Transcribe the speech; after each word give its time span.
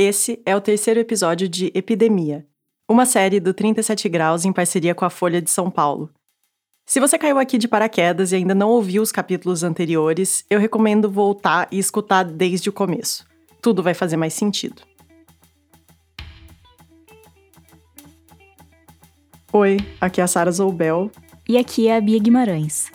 Esse 0.00 0.40
é 0.46 0.54
o 0.54 0.60
terceiro 0.60 1.00
episódio 1.00 1.48
de 1.48 1.72
Epidemia, 1.74 2.46
uma 2.88 3.04
série 3.04 3.40
do 3.40 3.52
37 3.52 4.08
Graus 4.08 4.44
em 4.44 4.52
parceria 4.52 4.94
com 4.94 5.04
a 5.04 5.10
Folha 5.10 5.42
de 5.42 5.50
São 5.50 5.68
Paulo. 5.68 6.08
Se 6.86 7.00
você 7.00 7.18
caiu 7.18 7.36
aqui 7.36 7.58
de 7.58 7.66
paraquedas 7.66 8.30
e 8.30 8.36
ainda 8.36 8.54
não 8.54 8.68
ouviu 8.68 9.02
os 9.02 9.10
capítulos 9.10 9.64
anteriores, 9.64 10.44
eu 10.48 10.60
recomendo 10.60 11.10
voltar 11.10 11.66
e 11.72 11.80
escutar 11.80 12.22
desde 12.22 12.68
o 12.68 12.72
começo. 12.72 13.26
Tudo 13.60 13.82
vai 13.82 13.92
fazer 13.92 14.16
mais 14.16 14.34
sentido. 14.34 14.82
Oi, 19.52 19.78
aqui 20.00 20.20
é 20.20 20.24
a 20.24 20.28
Sara 20.28 20.52
Zoubel. 20.52 21.10
E 21.48 21.58
aqui 21.58 21.88
é 21.88 21.96
a 21.96 22.00
Bia 22.00 22.20
Guimarães. 22.20 22.86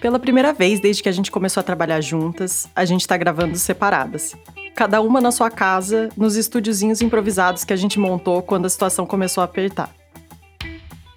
Pela 0.00 0.18
primeira 0.18 0.54
vez 0.54 0.80
desde 0.80 1.02
que 1.02 1.08
a 1.10 1.12
gente 1.12 1.30
começou 1.30 1.60
a 1.60 1.64
trabalhar 1.64 2.00
juntas, 2.00 2.66
a 2.74 2.86
gente 2.86 3.02
está 3.02 3.18
gravando 3.18 3.58
separadas 3.58 4.34
cada 4.80 5.02
uma 5.02 5.20
na 5.20 5.30
sua 5.30 5.50
casa, 5.50 6.08
nos 6.16 6.36
estúdiozinhos 6.36 7.02
improvisados 7.02 7.64
que 7.64 7.72
a 7.74 7.76
gente 7.76 8.00
montou 8.00 8.40
quando 8.40 8.64
a 8.64 8.68
situação 8.70 9.04
começou 9.04 9.42
a 9.42 9.44
apertar. 9.44 9.94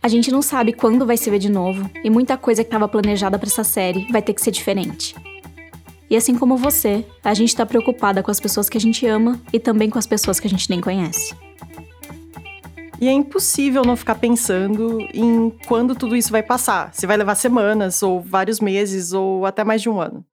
A 0.01 0.09
gente 0.09 0.29
não 0.29 0.41
sabe 0.41 0.73
quando 0.73 1.05
vai 1.05 1.15
se 1.15 1.29
ver 1.29 1.39
de 1.39 1.47
novo, 1.47 1.89
e 2.03 2.09
muita 2.09 2.35
coisa 2.35 2.61
que 2.61 2.67
estava 2.67 2.89
planejada 2.89 3.39
para 3.39 3.47
essa 3.47 3.63
série 3.63 4.05
vai 4.11 4.21
ter 4.21 4.33
que 4.33 4.41
ser 4.41 4.51
diferente. 4.51 5.15
E 6.09 6.17
assim 6.17 6.35
como 6.35 6.57
você, 6.57 7.05
a 7.23 7.33
gente 7.33 7.47
está 7.47 7.65
preocupada 7.65 8.21
com 8.21 8.29
as 8.29 8.37
pessoas 8.37 8.67
que 8.67 8.77
a 8.77 8.81
gente 8.81 9.07
ama 9.07 9.39
e 9.53 9.59
também 9.61 9.89
com 9.89 9.97
as 9.97 10.05
pessoas 10.05 10.41
que 10.41 10.47
a 10.47 10.49
gente 10.49 10.69
nem 10.69 10.81
conhece. 10.81 11.33
E 12.99 13.07
é 13.07 13.13
impossível 13.13 13.83
não 13.85 13.95
ficar 13.95 14.15
pensando 14.15 14.99
em 15.13 15.53
quando 15.67 15.95
tudo 15.95 16.17
isso 16.17 16.33
vai 16.33 16.43
passar. 16.43 16.93
Se 16.93 17.07
vai 17.07 17.15
levar 17.15 17.35
semanas, 17.35 18.03
ou 18.03 18.19
vários 18.19 18.59
meses, 18.59 19.13
ou 19.13 19.45
até 19.45 19.63
mais 19.63 19.81
de 19.81 19.89
um 19.89 20.01
ano. 20.01 20.25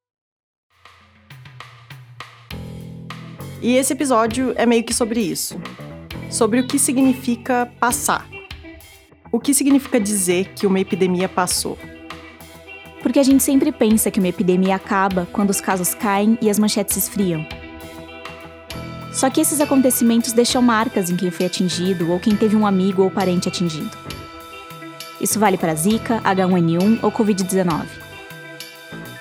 E 3.63 3.77
esse 3.77 3.93
episódio 3.93 4.55
é 4.57 4.65
meio 4.65 4.83
que 4.83 4.95
sobre 4.95 5.21
isso. 5.21 5.61
Sobre 6.31 6.61
o 6.61 6.67
que 6.67 6.79
significa 6.79 7.71
passar. 7.79 8.27
O 9.31 9.39
que 9.39 9.53
significa 9.53 10.01
dizer 10.01 10.53
que 10.55 10.67
uma 10.67 10.81
epidemia 10.81 11.29
passou? 11.29 11.79
Porque 13.03 13.19
a 13.19 13.23
gente 13.23 13.43
sempre 13.43 13.71
pensa 13.71 14.11
que 14.11 14.19
uma 14.19 14.29
epidemia 14.29 14.77
acaba 14.77 15.29
quando 15.33 15.51
os 15.51 15.61
casos 15.61 15.95
caem 15.95 16.39
e 16.41 16.49
as 16.49 16.59
manchetes 16.59 16.97
esfriam. 16.97 17.47
Só 19.13 19.29
que 19.29 19.41
esses 19.41 19.61
acontecimentos 19.61 20.33
deixam 20.33 20.63
marcas 20.63 21.11
em 21.11 21.17
quem 21.17 21.31
foi 21.31 21.47
atingido 21.47 22.11
ou 22.11 22.19
quem 22.19 22.37
teve 22.37 22.57
um 22.57 22.67
amigo 22.67 23.03
ou 23.03 23.11
parente 23.11 23.49
atingido. 23.49 23.91
Isso 25.21 25.39
vale 25.39 25.59
para 25.59 25.75
Zika, 25.75 26.21
H1N1 26.23 27.01
ou 27.03 27.13
Covid-19. 27.13 28.10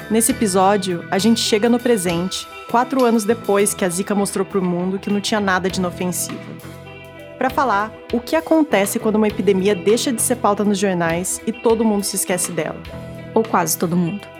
Nesse 0.09 0.31
episódio, 0.31 1.07
a 1.11 1.19
gente 1.19 1.39
chega 1.39 1.69
no 1.69 1.79
presente 1.79 2.47
quatro 2.71 3.05
anos 3.05 3.25
depois 3.25 3.75
que 3.75 3.85
a 3.85 3.89
Zika 3.89 4.15
mostrou 4.15 4.43
para 4.43 4.57
o 4.57 4.63
mundo 4.63 4.97
que 4.97 5.09
não 5.09 5.21
tinha 5.21 5.39
nada 5.39 5.69
de 5.69 5.79
inofensivo. 5.79 6.39
Para 7.37 7.51
falar 7.51 7.93
o 8.11 8.19
que 8.19 8.35
acontece 8.35 8.97
quando 8.97 9.17
uma 9.17 9.27
epidemia 9.27 9.75
deixa 9.75 10.11
de 10.11 10.19
ser 10.19 10.37
pauta 10.37 10.63
nos 10.63 10.79
jornais 10.79 11.39
e 11.45 11.53
todo 11.53 11.85
mundo 11.85 12.03
se 12.03 12.15
esquece 12.15 12.51
dela. 12.51 12.81
Ou 13.35 13.43
quase 13.43 13.77
todo 13.77 13.95
mundo. 13.95 14.38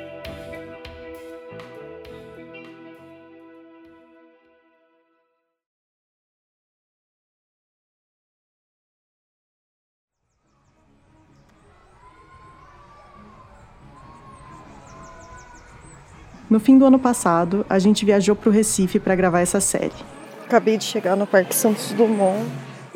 No 16.49 16.59
fim 16.59 16.79
do 16.79 16.85
ano 16.85 16.97
passado, 16.97 17.63
a 17.69 17.77
gente 17.77 18.03
viajou 18.03 18.35
para 18.35 18.49
o 18.49 18.51
Recife 18.51 18.99
para 18.99 19.15
gravar 19.15 19.41
essa 19.41 19.59
série. 19.59 19.93
Acabei 20.47 20.77
de 20.77 20.83
chegar 20.83 21.15
no 21.15 21.27
Parque 21.27 21.53
Santos 21.53 21.91
Dumont. 21.91 22.43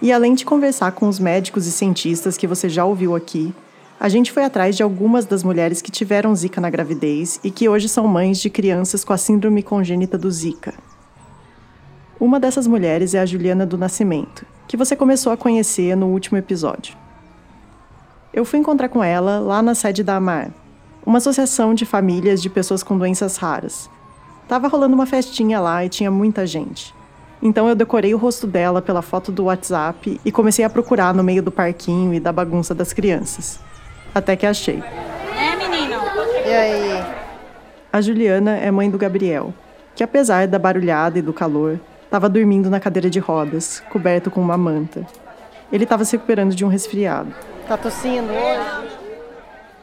E 0.02 0.12
além 0.12 0.34
de 0.34 0.44
conversar 0.44 0.92
com 0.94 1.08
os 1.08 1.20
médicos 1.20 1.68
e 1.68 1.72
cientistas 1.72 2.36
que 2.36 2.48
você 2.48 2.68
já 2.68 2.84
ouviu 2.84 3.16
aqui, 3.16 3.54
a 4.00 4.10
gente 4.10 4.32
foi 4.32 4.44
atrás 4.44 4.76
de 4.76 4.82
algumas 4.82 5.26
das 5.26 5.44
mulheres 5.44 5.84
que 5.84 5.92
tiveram 5.92 6.36
Zika 6.36 6.60
na 6.60 6.70
gravidez 6.70 7.40
e 7.44 7.52
que 7.52 7.70
hoje 7.70 7.88
são 7.88 8.08
mães 8.08 8.40
de 8.40 8.50
crianças 8.50 9.06
com 9.06 9.14
a 9.14 9.18
síndrome 9.18 9.62
congênita 9.62 10.18
do 10.18 10.32
Zika. 10.32 10.74
Uma 12.20 12.40
dessas 12.40 12.66
mulheres 12.66 13.14
é 13.14 13.20
a 13.20 13.26
Juliana 13.26 13.68
do 13.68 13.78
Nascimento, 13.78 14.48
que 14.68 14.76
você 14.76 14.96
começou 14.96 15.32
a 15.32 15.38
conhecer 15.38 15.96
no 15.96 16.08
último 16.08 16.40
episódio. 16.40 16.98
Eu 18.34 18.44
fui 18.46 18.58
encontrar 18.58 18.90
com 18.90 19.04
ela 19.04 19.40
lá 19.40 19.62
na 19.62 19.76
sede 19.76 20.04
da 20.04 20.16
AMAR, 20.16 20.52
uma 21.06 21.18
associação 21.18 21.74
de 21.74 21.86
famílias 21.86 22.42
de 22.42 22.50
pessoas 22.50 22.84
com 22.84 22.98
doenças 22.98 23.38
raras. 23.38 23.90
Tava 24.48 24.68
rolando 24.68 24.96
uma 24.96 25.06
festinha 25.06 25.60
lá 25.60 25.84
e 25.84 25.90
tinha 25.90 26.12
muita 26.12 26.46
gente. 26.46 26.94
Então 27.42 27.68
eu 27.68 27.76
decorei 27.76 28.14
o 28.14 28.18
rosto 28.18 28.48
dela 28.48 28.82
pela 28.82 29.02
foto 29.02 29.32
do 29.32 29.46
WhatsApp 29.46 30.20
e 30.24 30.32
comecei 30.32 30.64
a 30.64 30.70
procurar 30.70 31.14
no 31.14 31.24
meio 31.24 31.44
do 31.44 31.52
parquinho 31.52 32.14
e 32.14 32.20
da 32.20 32.32
bagunça 32.32 32.74
das 32.74 32.94
crianças. 32.94 33.60
Até 34.16 34.36
que 34.36 34.46
achei. 34.46 34.82
É, 35.38 35.56
menino? 35.56 36.00
E 36.46 36.54
aí? 36.54 37.04
A 37.92 38.00
Juliana 38.00 38.58
é 38.58 38.72
mãe 38.72 38.90
do 38.90 38.98
Gabriel, 38.98 39.54
que 39.96 40.04
apesar 40.04 40.48
da 40.48 40.58
barulhada 40.58 41.20
e 41.20 41.22
do 41.22 41.34
calor, 41.34 41.80
estava 42.06 42.30
dormindo 42.30 42.70
na 42.70 42.80
cadeira 42.80 43.10
de 43.10 43.20
rodas, 43.20 43.84
coberto 43.92 44.32
com 44.32 44.40
uma 44.40 44.58
manta. 44.58 45.06
Ele 45.72 45.84
estava 45.84 46.06
se 46.06 46.16
recuperando 46.16 46.56
de 46.56 46.64
um 46.64 46.70
resfriado. 46.70 47.34
Tá 47.68 47.76
tossindo 47.76 48.32
hoje? 48.32 49.03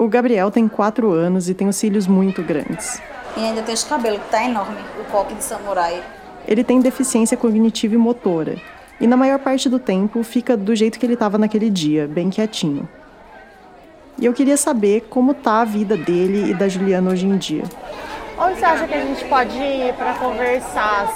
O 0.00 0.08
Gabriel 0.08 0.50
tem 0.50 0.66
quatro 0.66 1.12
anos 1.12 1.50
e 1.50 1.52
tem 1.52 1.68
os 1.68 1.76
cílios 1.76 2.06
muito 2.06 2.42
grandes. 2.42 3.02
E 3.36 3.40
ainda 3.44 3.60
tem 3.60 3.74
os 3.74 3.84
cabelos, 3.84 4.18
que 4.22 4.30
tá 4.30 4.42
enorme, 4.42 4.78
o 4.98 5.04
coque 5.12 5.34
de 5.34 5.44
samurai. 5.44 6.02
Ele 6.48 6.64
tem 6.64 6.80
deficiência 6.80 7.36
cognitiva 7.36 7.96
e 7.96 7.98
motora. 7.98 8.56
E 8.98 9.06
na 9.06 9.14
maior 9.14 9.38
parte 9.38 9.68
do 9.68 9.78
tempo 9.78 10.22
fica 10.22 10.56
do 10.56 10.74
jeito 10.74 10.98
que 10.98 11.04
ele 11.04 11.12
estava 11.12 11.36
naquele 11.36 11.68
dia, 11.68 12.08
bem 12.08 12.30
quietinho. 12.30 12.88
E 14.18 14.24
eu 14.24 14.32
queria 14.32 14.56
saber 14.56 15.06
como 15.10 15.34
tá 15.34 15.60
a 15.60 15.64
vida 15.66 15.98
dele 15.98 16.50
e 16.50 16.54
da 16.54 16.66
Juliana 16.66 17.10
hoje 17.10 17.26
em 17.26 17.36
dia. 17.36 17.64
Onde 18.38 18.58
você 18.58 18.64
acha 18.64 18.88
que 18.88 18.94
a 18.94 19.00
gente 19.04 19.22
pode 19.26 19.54
ir 19.54 19.92
para 19.96 20.14
conversar? 20.14 21.12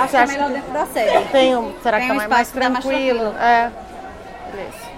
Acho 0.00 0.10
que 0.10 0.16
é 0.16 0.26
melhor 0.26 0.50
dentro 0.50 0.70
da 0.70 0.84
sede. 0.84 1.28
Tem 1.32 1.56
um, 1.56 1.72
será 1.82 1.96
tem 1.96 2.08
que 2.08 2.08
tá 2.08 2.12
um 2.12 2.16
mais, 2.18 2.28
mais 2.28 2.48
espaço 2.48 2.70
mais 2.72 2.84
tranquilo? 2.84 3.20
tranquilo. 3.20 3.42
É. 3.42 3.72
Beleza. 4.52 4.88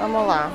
Vamos 0.00 0.26
lá. 0.26 0.50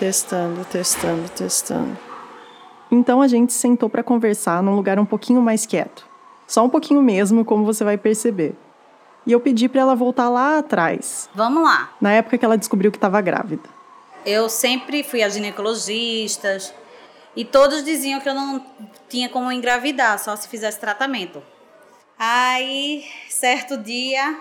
Testando, 0.00 0.64
testando, 0.64 1.28
testando. 1.28 1.98
Então 2.90 3.20
a 3.20 3.28
gente 3.28 3.52
sentou 3.52 3.86
para 3.90 4.02
conversar 4.02 4.62
num 4.62 4.74
lugar 4.74 4.98
um 4.98 5.04
pouquinho 5.04 5.42
mais 5.42 5.66
quieto. 5.66 6.06
Só 6.46 6.64
um 6.64 6.70
pouquinho 6.70 7.02
mesmo, 7.02 7.44
como 7.44 7.66
você 7.66 7.84
vai 7.84 7.98
perceber. 7.98 8.54
E 9.26 9.32
eu 9.32 9.38
pedi 9.38 9.68
para 9.68 9.82
ela 9.82 9.94
voltar 9.94 10.30
lá 10.30 10.56
atrás. 10.56 11.28
Vamos 11.34 11.62
lá. 11.62 11.92
Na 12.00 12.12
época 12.12 12.38
que 12.38 12.44
ela 12.46 12.56
descobriu 12.56 12.90
que 12.90 12.96
estava 12.96 13.20
grávida. 13.20 13.68
Eu 14.24 14.48
sempre 14.48 15.02
fui 15.02 15.22
a 15.22 15.28
ginecologistas 15.28 16.72
e 17.36 17.44
todos 17.44 17.84
diziam 17.84 18.20
que 18.20 18.28
eu 18.30 18.34
não 18.34 18.64
tinha 19.06 19.28
como 19.28 19.52
engravidar, 19.52 20.18
só 20.18 20.34
se 20.34 20.48
fizesse 20.48 20.80
tratamento. 20.80 21.42
Aí, 22.18 23.04
certo 23.28 23.76
dia, 23.76 24.40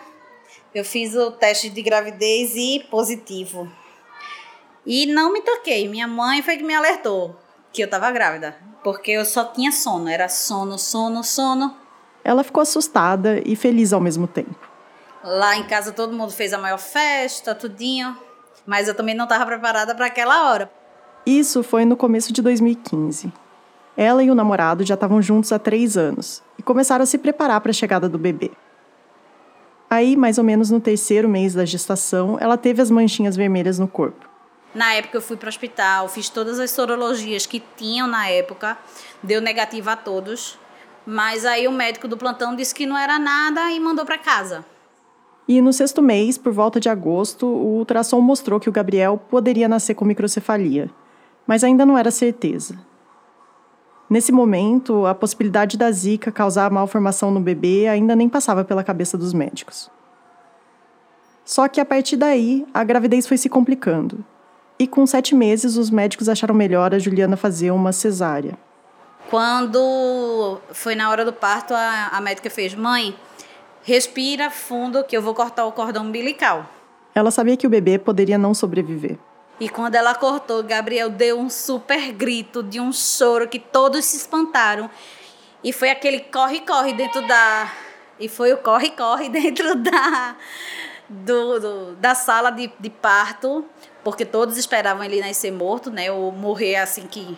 eu 0.74 0.86
fiz 0.86 1.14
o 1.16 1.32
teste 1.32 1.70
de 1.70 1.82
gravidez 1.82 2.56
e 2.56 2.86
positivo. 2.90 3.70
E 4.86 5.06
não 5.06 5.32
me 5.34 5.42
toquei. 5.42 5.88
Minha 5.88 6.08
mãe 6.08 6.42
foi 6.42 6.58
que 6.58 6.64
me 6.64 6.74
alertou 6.74 7.36
que 7.72 7.82
eu 7.82 7.86
estava 7.86 8.12
grávida, 8.12 8.56
porque 8.84 9.12
eu 9.12 9.26
só 9.26 9.46
tinha 9.46 9.72
sono, 9.72 10.10
era 10.10 10.28
sono, 10.28 10.78
sono, 10.78 11.24
sono. 11.24 11.76
Ela 12.24 12.44
ficou 12.44 12.62
assustada 12.62 13.42
e 13.46 13.56
feliz 13.56 13.94
ao 13.94 14.02
mesmo 14.02 14.28
tempo. 14.28 14.68
Lá 15.24 15.56
em 15.56 15.64
casa 15.64 15.92
todo 15.92 16.14
mundo 16.14 16.32
fez 16.32 16.54
a 16.54 16.58
maior 16.58 16.80
festa, 16.80 17.54
tudinho, 17.54 18.18
mas 18.66 18.88
eu 18.88 18.96
também 18.96 19.16
não 19.16 19.26
estava 19.26 19.46
preparada 19.46 19.94
para 19.94 20.06
aquela 20.06 20.50
hora. 20.50 20.72
Isso 21.26 21.62
foi 21.62 21.86
no 21.86 21.98
começo 21.98 22.32
de 22.32 22.42
2015. 22.42 23.32
Ela 23.98 24.24
e 24.24 24.32
o 24.32 24.36
namorado 24.36 24.86
já 24.86 24.94
estavam 24.94 25.22
juntos 25.22 25.52
há 25.52 25.60
três 25.60 25.98
anos 25.98 26.42
e 26.58 26.64
começaram 26.64 27.04
a 27.04 27.06
se 27.06 27.18
preparar 27.18 27.60
para 27.60 27.72
a 27.72 27.74
chegada 27.74 28.08
do 28.08 28.18
bebê. 28.18 28.52
Aí, 29.90 30.16
mais 30.16 30.38
ou 30.38 30.44
menos 30.44 30.70
no 30.70 30.80
terceiro 30.80 31.28
mês 31.28 31.54
da 31.54 31.66
gestação, 31.66 32.38
ela 32.40 32.58
teve 32.58 32.82
as 32.82 32.92
manchinhas 32.92 33.36
vermelhas 33.36 33.80
no 33.80 33.88
corpo. 33.88 34.29
Na 34.74 34.94
época 34.94 35.18
eu 35.18 35.22
fui 35.22 35.36
para 35.36 35.48
o 35.48 35.50
hospital, 35.50 36.08
fiz 36.08 36.30
todas 36.30 36.60
as 36.60 36.72
sorologias 36.72 37.46
que 37.46 37.62
tinham 37.76 38.08
na 38.08 38.28
época, 38.30 38.78
deu 39.22 39.42
negativo 39.42 39.90
a 39.90 39.96
todos, 39.96 40.60
mas 41.06 41.46
aí 41.46 41.68
o 41.68 41.72
médico 41.72 42.08
do 42.08 42.18
plantão 42.18 42.56
disse 42.56 42.74
que 42.74 42.86
não 42.86 42.98
era 42.98 43.18
nada 43.18 43.72
e 43.72 43.80
mandou 43.80 44.06
para 44.06 44.18
casa. 44.18 44.64
E 45.48 45.60
no 45.62 45.74
sexto 45.74 46.02
mês, 46.02 46.38
por 46.38 46.54
volta 46.54 46.80
de 46.80 46.88
agosto, 46.88 47.48
o 47.48 47.78
ultrassom 47.78 48.22
mostrou 48.22 48.60
que 48.60 48.70
o 48.70 48.72
Gabriel 48.72 49.20
poderia 49.30 49.68
nascer 49.68 49.96
com 49.96 50.06
microcefalia, 50.06 50.92
mas 51.48 51.64
ainda 51.64 51.84
não 51.84 51.98
era 51.98 52.12
certeza. 52.12 52.78
Nesse 54.08 54.32
momento, 54.32 55.08
a 55.08 55.16
possibilidade 55.16 55.78
da 55.78 55.92
Zika 55.92 56.32
causar 56.32 56.70
malformação 56.70 57.32
no 57.32 57.40
bebê 57.40 57.88
ainda 57.88 58.16
nem 58.16 58.30
passava 58.30 58.64
pela 58.64 58.84
cabeça 58.84 59.18
dos 59.18 59.34
médicos. 59.34 59.90
Só 61.44 61.68
que 61.68 61.82
a 61.82 61.86
partir 61.86 62.18
daí, 62.18 62.68
a 62.72 62.84
gravidez 62.84 63.26
foi 63.26 63.38
se 63.38 63.50
complicando. 63.50 64.24
E 64.80 64.88
com 64.88 65.06
sete 65.06 65.36
meses, 65.36 65.76
os 65.76 65.90
médicos 65.90 66.30
acharam 66.30 66.56
melhor 66.56 66.96
a 66.96 67.00
Juliana 67.00 67.36
fazer 67.36 67.70
uma 67.72 67.92
cesárea. 67.92 68.58
Quando 69.30 70.62
foi 70.72 70.96
na 70.96 71.10
hora 71.10 71.26
do 71.26 71.34
parto, 71.34 71.74
a, 71.74 72.08
a 72.14 72.22
médica 72.22 72.50
fez: 72.50 72.74
Mãe, 72.74 73.14
respira 73.84 74.50
fundo 74.50 75.04
que 75.04 75.18
eu 75.18 75.22
vou 75.22 75.36
cortar 75.36 75.66
o 75.66 75.74
cordão 75.74 76.06
umbilical. 76.06 76.66
Ela 77.14 77.30
sabia 77.30 77.58
que 77.58 77.68
o 77.68 77.70
bebê 77.70 78.00
poderia 78.00 78.38
não 78.38 78.54
sobreviver. 78.54 79.18
E 79.60 79.68
quando 79.68 79.96
ela 79.96 80.16
cortou, 80.16 80.64
Gabriel 80.64 81.10
deu 81.10 81.38
um 81.38 81.50
super 81.50 82.14
grito 82.14 82.64
de 82.64 82.80
um 82.80 82.94
choro 82.94 83.50
que 83.50 83.60
todos 83.60 84.06
se 84.06 84.16
espantaram. 84.16 84.90
E 85.62 85.74
foi 85.74 85.90
aquele 85.90 86.22
corre-corre 86.22 86.94
dentro 86.94 87.28
da. 87.28 87.70
E 88.18 88.30
foi 88.30 88.54
o 88.54 88.58
corre-corre 88.58 89.28
dentro 89.30 89.76
da. 89.76 90.38
Do, 91.10 91.60
do, 91.60 91.96
da 91.96 92.14
sala 92.14 92.52
de, 92.52 92.72
de 92.80 92.90
parto, 92.90 93.66
porque 94.04 94.24
todos 94.24 94.58
esperavam 94.58 95.04
ele 95.04 95.20
nascer 95.20 95.52
morto, 95.52 95.90
né? 95.90 96.12
Ou 96.12 96.32
morrer 96.32 96.76
assim 96.76 97.08
que 97.08 97.36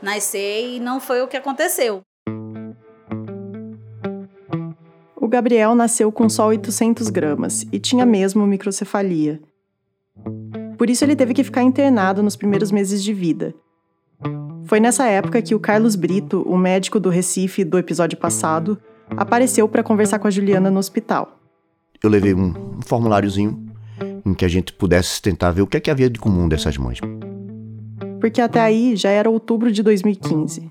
nascer, 0.00 0.76
e 0.76 0.80
não 0.80 0.98
foi 0.98 1.22
o 1.22 1.28
que 1.28 1.36
aconteceu. 1.36 2.00
O 5.14 5.28
Gabriel 5.28 5.74
nasceu 5.74 6.10
com 6.10 6.28
só 6.28 6.48
800 6.48 7.08
gramas 7.08 7.64
e 7.70 7.78
tinha 7.78 8.04
mesmo 8.04 8.46
microcefalia. 8.46 9.40
Por 10.76 10.90
isso 10.90 11.04
ele 11.04 11.14
teve 11.14 11.32
que 11.32 11.44
ficar 11.44 11.62
internado 11.62 12.22
nos 12.22 12.34
primeiros 12.34 12.72
meses 12.72 13.04
de 13.04 13.14
vida. 13.14 13.54
Foi 14.64 14.80
nessa 14.80 15.06
época 15.06 15.40
que 15.40 15.54
o 15.54 15.60
Carlos 15.60 15.94
Brito, 15.94 16.42
o 16.42 16.56
médico 16.56 16.98
do 16.98 17.08
Recife 17.08 17.62
do 17.64 17.78
episódio 17.78 18.18
passado, 18.18 18.80
apareceu 19.16 19.68
para 19.68 19.82
conversar 19.82 20.18
com 20.18 20.26
a 20.26 20.30
Juliana 20.30 20.70
no 20.70 20.78
hospital. 20.78 21.38
Eu 22.02 22.10
levei 22.10 22.34
um, 22.34 22.48
um 22.48 22.82
formuláriozinho 22.82 23.64
em 24.26 24.34
que 24.34 24.44
a 24.44 24.48
gente 24.48 24.72
pudesse 24.72 25.22
tentar 25.22 25.52
ver 25.52 25.62
o 25.62 25.66
que, 25.68 25.76
é 25.76 25.80
que 25.80 25.90
havia 25.90 26.10
de 26.10 26.18
comum 26.18 26.48
dessas 26.48 26.76
mães. 26.76 26.98
Porque 28.20 28.40
até 28.40 28.60
aí 28.60 28.96
já 28.96 29.10
era 29.10 29.30
outubro 29.30 29.70
de 29.70 29.84
2015. 29.84 30.68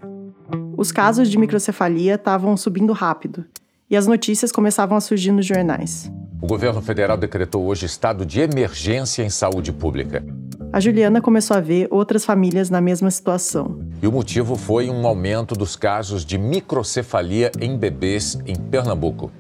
Os 0.76 0.92
casos 0.92 1.30
de 1.30 1.38
microcefalia 1.38 2.16
estavam 2.16 2.58
subindo 2.58 2.92
rápido 2.92 3.46
e 3.90 3.96
as 3.96 4.08
notícias 4.08 4.52
começavam 4.52 4.98
a 4.98 5.02
surgir 5.02 5.32
nos 5.32 5.46
jornais. 5.46 6.12
O 6.42 6.48
governo 6.48 6.82
federal 6.82 7.16
decretou 7.16 7.66
hoje 7.66 7.86
estado 7.86 8.26
de 8.26 8.42
emergência 8.42 9.24
em 9.24 9.30
saúde 9.30 9.72
pública. 9.72 10.26
A 10.74 10.82
Juliana 10.82 11.22
começou 11.22 11.56
a 11.56 11.62
ver 11.62 11.88
outras 11.92 12.26
famílias 12.26 12.70
na 12.70 12.82
mesma 12.82 13.10
situação. 13.10 13.80
E 14.02 14.08
o 14.08 14.12
motivo 14.12 14.58
foi 14.58 14.90
um 14.90 15.08
aumento 15.08 15.56
dos 15.56 15.78
casos 15.78 16.26
de 16.26 16.38
microcefalia 16.38 17.52
em 17.60 17.78
bebês 17.78 18.38
em 18.46 18.56
Pernambuco. 18.56 19.32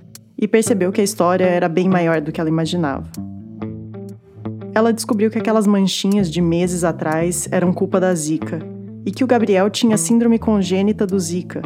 E 0.42 0.48
percebeu 0.48 0.92
que 0.92 1.00
a 1.00 1.04
história 1.04 1.46
era 1.46 1.70
bem 1.70 1.88
maior 1.88 2.20
do 2.20 2.32
que 2.32 2.42
ela 2.42 2.50
imaginava. 2.50 3.06
Ela 4.74 4.92
descobriu 4.92 5.30
que 5.30 5.38
aquelas 5.38 5.68
manchinhas 5.68 6.32
de 6.32 6.42
meses 6.42 6.84
atrás 6.84 7.48
eram 7.52 7.72
culpa 7.72 8.00
da 8.00 8.14
Zika 8.16 8.60
e 9.06 9.12
que 9.12 9.24
o 9.24 9.28
Gabriel 9.28 9.70
tinha 9.70 9.98
síndrome 9.98 10.40
congênita 10.40 11.06
do 11.06 11.20
Zika, 11.20 11.62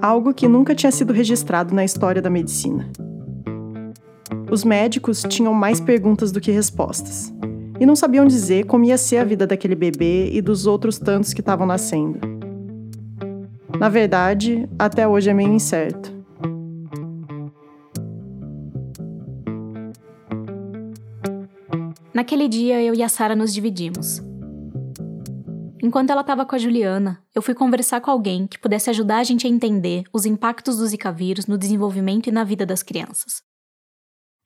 algo 0.00 0.32
que 0.32 0.46
nunca 0.46 0.72
tinha 0.72 0.92
sido 0.92 1.12
registrado 1.12 1.74
na 1.74 1.84
história 1.84 2.22
da 2.22 2.30
medicina. 2.30 2.88
Os 4.50 4.64
médicos 4.64 5.24
tinham 5.28 5.52
mais 5.52 5.80
perguntas 5.80 6.30
do 6.30 6.40
que 6.40 6.52
respostas, 6.52 7.32
e 7.80 7.86
não 7.86 7.96
sabiam 7.96 8.26
dizer 8.26 8.66
como 8.66 8.84
ia 8.84 8.98
ser 8.98 9.16
a 9.16 9.24
vida 9.24 9.46
daquele 9.46 9.74
bebê 9.74 10.30
e 10.30 10.40
dos 10.40 10.66
outros 10.66 10.98
tantos 10.98 11.32
que 11.34 11.40
estavam 11.40 11.66
nascendo. 11.66 12.20
Na 13.80 13.88
verdade, 13.88 14.68
até 14.78 15.08
hoje 15.08 15.30
é 15.30 15.34
meio 15.34 15.52
incerto. 15.52 16.21
Naquele 22.14 22.46
dia, 22.46 22.82
eu 22.82 22.94
e 22.94 23.02
a 23.02 23.08
Sara 23.08 23.34
nos 23.34 23.54
dividimos. 23.54 24.20
Enquanto 25.82 26.10
ela 26.10 26.20
estava 26.20 26.44
com 26.44 26.54
a 26.54 26.58
Juliana, 26.58 27.24
eu 27.34 27.40
fui 27.40 27.54
conversar 27.54 28.02
com 28.02 28.10
alguém 28.10 28.46
que 28.46 28.58
pudesse 28.58 28.90
ajudar 28.90 29.16
a 29.16 29.24
gente 29.24 29.46
a 29.46 29.50
entender 29.50 30.04
os 30.12 30.26
impactos 30.26 30.76
do 30.76 30.86
Zika 30.86 31.10
vírus 31.10 31.46
no 31.46 31.56
desenvolvimento 31.56 32.26
e 32.28 32.30
na 32.30 32.44
vida 32.44 32.66
das 32.66 32.82
crianças. 32.82 33.42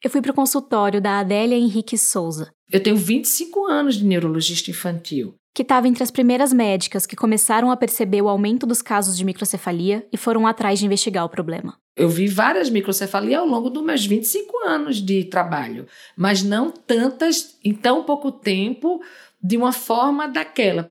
Eu 0.03 0.09
fui 0.09 0.23
para 0.23 0.31
o 0.31 0.35
consultório 0.35 1.01
da 1.01 1.19
Adélia 1.19 1.57
Henrique 1.57 1.99
Souza. 1.99 2.53
Eu 2.71 2.81
tenho 2.81 2.97
25 2.97 3.67
anos 3.67 3.97
de 3.97 4.05
neurologista 4.05 4.71
infantil. 4.71 5.35
Que 5.53 5.63
estava 5.63 5.89
entre 5.89 6.05
as 6.05 6.11
primeiras 6.11 6.53
médicas 6.53 7.05
que 7.05 7.17
começaram 7.17 7.73
a 7.73 7.77
perceber 7.77 8.23
o 8.23 8.29
aumento 8.29 8.65
dos 8.65 8.81
casos 8.81 9.17
de 9.17 9.25
microcefalia 9.25 10.07
e 10.13 10.17
foram 10.17 10.47
atrás 10.47 10.79
de 10.79 10.87
investigar 10.87 11.25
o 11.25 11.29
problema. 11.29 11.77
Eu 11.97 12.11
vi 12.11 12.29
várias 12.29 12.69
microcefalias 12.69 13.41
ao 13.41 13.47
longo 13.47 13.71
dos 13.71 13.83
meus 13.83 14.05
25 14.05 14.59
anos 14.67 14.97
de 14.99 15.25
trabalho, 15.25 15.87
mas 16.15 16.43
não 16.43 16.71
tantas 16.71 17.59
em 17.65 17.73
tão 17.73 18.05
pouco 18.05 18.31
tempo 18.31 19.03
de 19.43 19.57
uma 19.57 19.73
forma 19.73 20.29
daquela. 20.29 20.91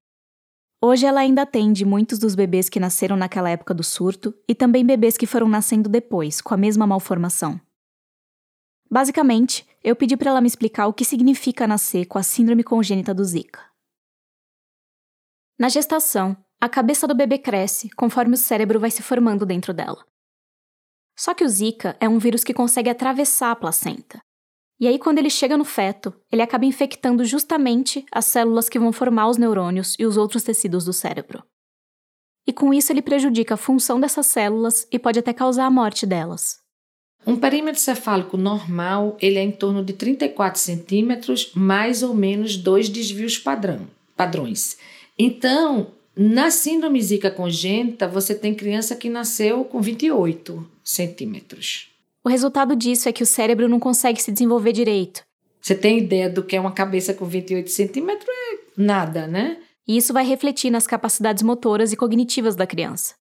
Hoje 0.82 1.06
ela 1.06 1.20
ainda 1.20 1.44
atende 1.44 1.86
muitos 1.86 2.18
dos 2.18 2.34
bebês 2.34 2.70
que 2.70 2.80
nasceram 2.80 3.16
naquela 3.16 3.50
época 3.52 3.72
do 3.72 3.84
surto 3.84 4.34
e 4.48 4.56
também 4.56 4.84
bebês 4.84 5.16
que 5.16 5.28
foram 5.28 5.48
nascendo 5.48 5.88
depois, 5.88 6.42
com 6.42 6.56
a 6.56 6.58
mesma 6.58 6.88
malformação. 6.88 7.62
Basicamente, 8.90 9.68
eu 9.84 9.96
pedi 9.96 10.18
para 10.18 10.32
ela 10.32 10.42
me 10.42 10.48
explicar 10.48 10.88
o 10.88 10.94
que 10.94 11.06
significa 11.06 11.68
nascer 11.68 12.06
com 12.06 12.18
a 12.18 12.24
síndrome 12.24 12.64
congênita 12.64 13.14
do 13.14 13.24
Zika. 13.24 13.62
Na 15.58 15.70
gestação, 15.70 16.36
a 16.60 16.68
cabeça 16.68 17.08
do 17.08 17.16
bebê 17.16 17.38
cresce 17.38 17.90
conforme 17.92 18.34
o 18.34 18.38
cérebro 18.38 18.80
vai 18.80 18.90
se 18.90 19.04
formando 19.04 19.46
dentro 19.46 19.74
dela. 19.74 20.04
Só 21.16 21.34
que 21.34 21.44
o 21.44 21.50
Zika 21.50 21.96
é 22.00 22.10
um 22.10 22.20
vírus 22.20 22.44
que 22.44 22.54
consegue 22.54 22.90
atravessar 22.90 23.52
a 23.52 23.56
placenta, 23.56 24.22
e 24.80 24.88
aí, 24.88 25.00
quando 25.00 25.20
ele 25.20 25.30
chega 25.30 25.56
no 25.56 25.64
feto, 25.64 26.14
ele 26.30 26.42
acaba 26.42 26.66
infectando 26.66 27.24
justamente 27.24 28.06
as 28.12 28.26
células 28.26 28.68
que 28.68 28.78
vão 28.78 28.92
formar 28.92 29.30
os 29.30 29.38
neurônios 29.38 29.96
e 29.98 30.06
os 30.06 30.18
outros 30.18 30.44
tecidos 30.44 30.84
do 30.84 30.92
cérebro. 30.92 31.42
E 32.46 32.52
com 32.52 32.74
isso, 32.74 32.92
ele 32.92 33.02
prejudica 33.02 33.54
a 33.54 33.58
função 33.58 34.00
dessas 34.00 34.26
células 34.26 34.86
e 34.92 35.00
pode 35.00 35.18
até 35.18 35.32
causar 35.32 35.66
a 35.66 35.72
morte 35.72 36.06
delas. 36.06 36.60
Um 37.26 37.38
perímetro 37.38 37.82
cefálico 37.82 38.38
normal 38.38 39.18
ele 39.20 39.40
é 39.40 39.44
em 39.44 39.52
torno 39.52 39.84
de 39.84 39.94
34 39.94 40.60
centímetros, 40.60 41.52
mais 41.56 42.04
ou 42.04 42.14
menos 42.14 42.58
dois 42.58 42.90
desvios 42.90 43.38
padrão, 43.40 43.88
padrões. 44.16 44.78
Então, 45.18 45.88
na 46.16 46.50
síndrome 46.50 47.02
zika 47.02 47.30
congênita, 47.30 48.08
você 48.08 48.34
tem 48.34 48.56
criança 48.56 48.96
que 48.96 49.10
nasceu 49.10 49.66
com 49.66 49.82
28 49.82 50.66
centímetros. 50.84 51.90
O 52.24 52.30
resultado 52.30 52.76
disso 52.76 53.10
é 53.10 53.14
que 53.14 53.24
o 53.24 53.26
cérebro 53.26 53.68
não 53.68 53.80
consegue 53.80 54.22
se 54.22 54.32
desenvolver 54.32 54.72
direito. 54.72 55.24
Você 55.62 55.76
tem 55.76 55.98
ideia 55.98 56.30
do 56.30 56.44
que 56.44 56.56
é 56.56 56.60
uma 56.60 56.72
cabeça 56.72 57.14
com 57.14 57.26
28 57.26 57.70
centímetros? 57.70 58.30
É 58.30 58.82
nada, 58.82 59.28
né? 59.28 59.58
E 59.88 59.98
isso 59.98 60.14
vai 60.14 60.26
refletir 60.26 60.72
nas 60.72 60.88
capacidades 60.88 61.44
motoras 61.44 61.92
e 61.92 61.98
cognitivas 61.98 62.56
da 62.56 62.66
criança. 62.66 63.14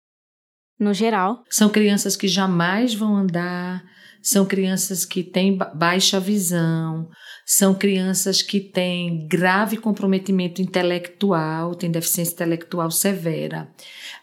No 0.78 0.92
geral, 0.92 1.44
são 1.50 1.68
crianças 1.68 2.16
que 2.16 2.26
jamais 2.26 2.94
vão 2.94 3.16
andar, 3.16 3.84
são 4.24 4.46
crianças 4.46 5.04
que 5.04 5.22
têm 5.22 5.58
baixa 5.74 6.18
visão, 6.18 7.10
são 7.44 7.74
crianças 7.74 8.40
que 8.40 8.58
têm 8.58 9.28
grave 9.28 9.76
comprometimento 9.76 10.62
intelectual, 10.62 11.74
têm 11.74 11.90
deficiência 11.90 12.32
intelectual 12.32 12.90
severa. 12.90 13.70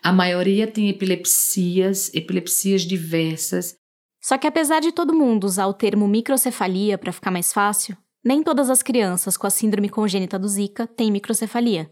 A 0.01 0.11
maioria 0.11 0.65
tem 0.65 0.89
epilepsias, 0.89 2.11
epilepsias 2.15 2.81
diversas, 2.81 3.75
só 4.19 4.39
que 4.39 4.47
apesar 4.47 4.79
de 4.79 4.91
todo 4.91 5.13
mundo 5.13 5.45
usar 5.45 5.67
o 5.67 5.73
termo 5.73 6.07
microcefalia 6.07 6.97
para 6.97 7.11
ficar 7.11 7.29
mais 7.29 7.53
fácil, 7.53 7.95
nem 8.23 8.43
todas 8.43 8.69
as 8.69 8.81
crianças 8.81 9.37
com 9.37 9.45
a 9.45 9.51
síndrome 9.51 9.89
congênita 9.89 10.37
do 10.37 10.47
Zika 10.47 10.87
têm 10.87 11.11
microcefalia. 11.11 11.91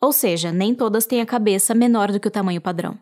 Ou 0.00 0.12
seja, 0.12 0.52
nem 0.52 0.74
todas 0.74 1.06
têm 1.06 1.20
a 1.20 1.26
cabeça 1.26 1.74
menor 1.74 2.12
do 2.12 2.20
que 2.20 2.28
o 2.28 2.30
tamanho 2.30 2.60
padrão. 2.60 2.98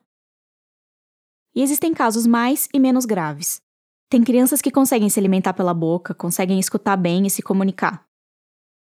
E 1.54 1.62
existem 1.62 1.92
casos 1.92 2.26
mais 2.26 2.68
e 2.72 2.78
menos 2.78 3.04
graves. 3.04 3.65
Tem 4.08 4.22
crianças 4.22 4.62
que 4.62 4.70
conseguem 4.70 5.08
se 5.08 5.18
alimentar 5.18 5.52
pela 5.52 5.74
boca, 5.74 6.14
conseguem 6.14 6.60
escutar 6.60 6.96
bem 6.96 7.26
e 7.26 7.30
se 7.30 7.42
comunicar. 7.42 8.06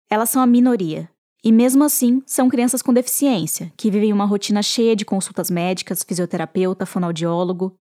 Elas 0.10 0.30
são 0.30 0.42
a 0.42 0.48
minoria. 0.48 1.10
E 1.44 1.52
mesmo 1.52 1.84
assim, 1.84 2.22
são 2.26 2.50
crianças 2.50 2.82
com 2.82 2.94
deficiência, 2.94 3.72
que 3.76 3.90
vivem 3.90 4.14
uma 4.14 4.26
rotina 4.26 4.62
cheia 4.62 4.96
de 4.96 5.06
consultas 5.06 5.50
médicas, 5.50 6.04
fisioterapeuta, 6.04 6.86
fonoaudiólogo, 6.86 7.76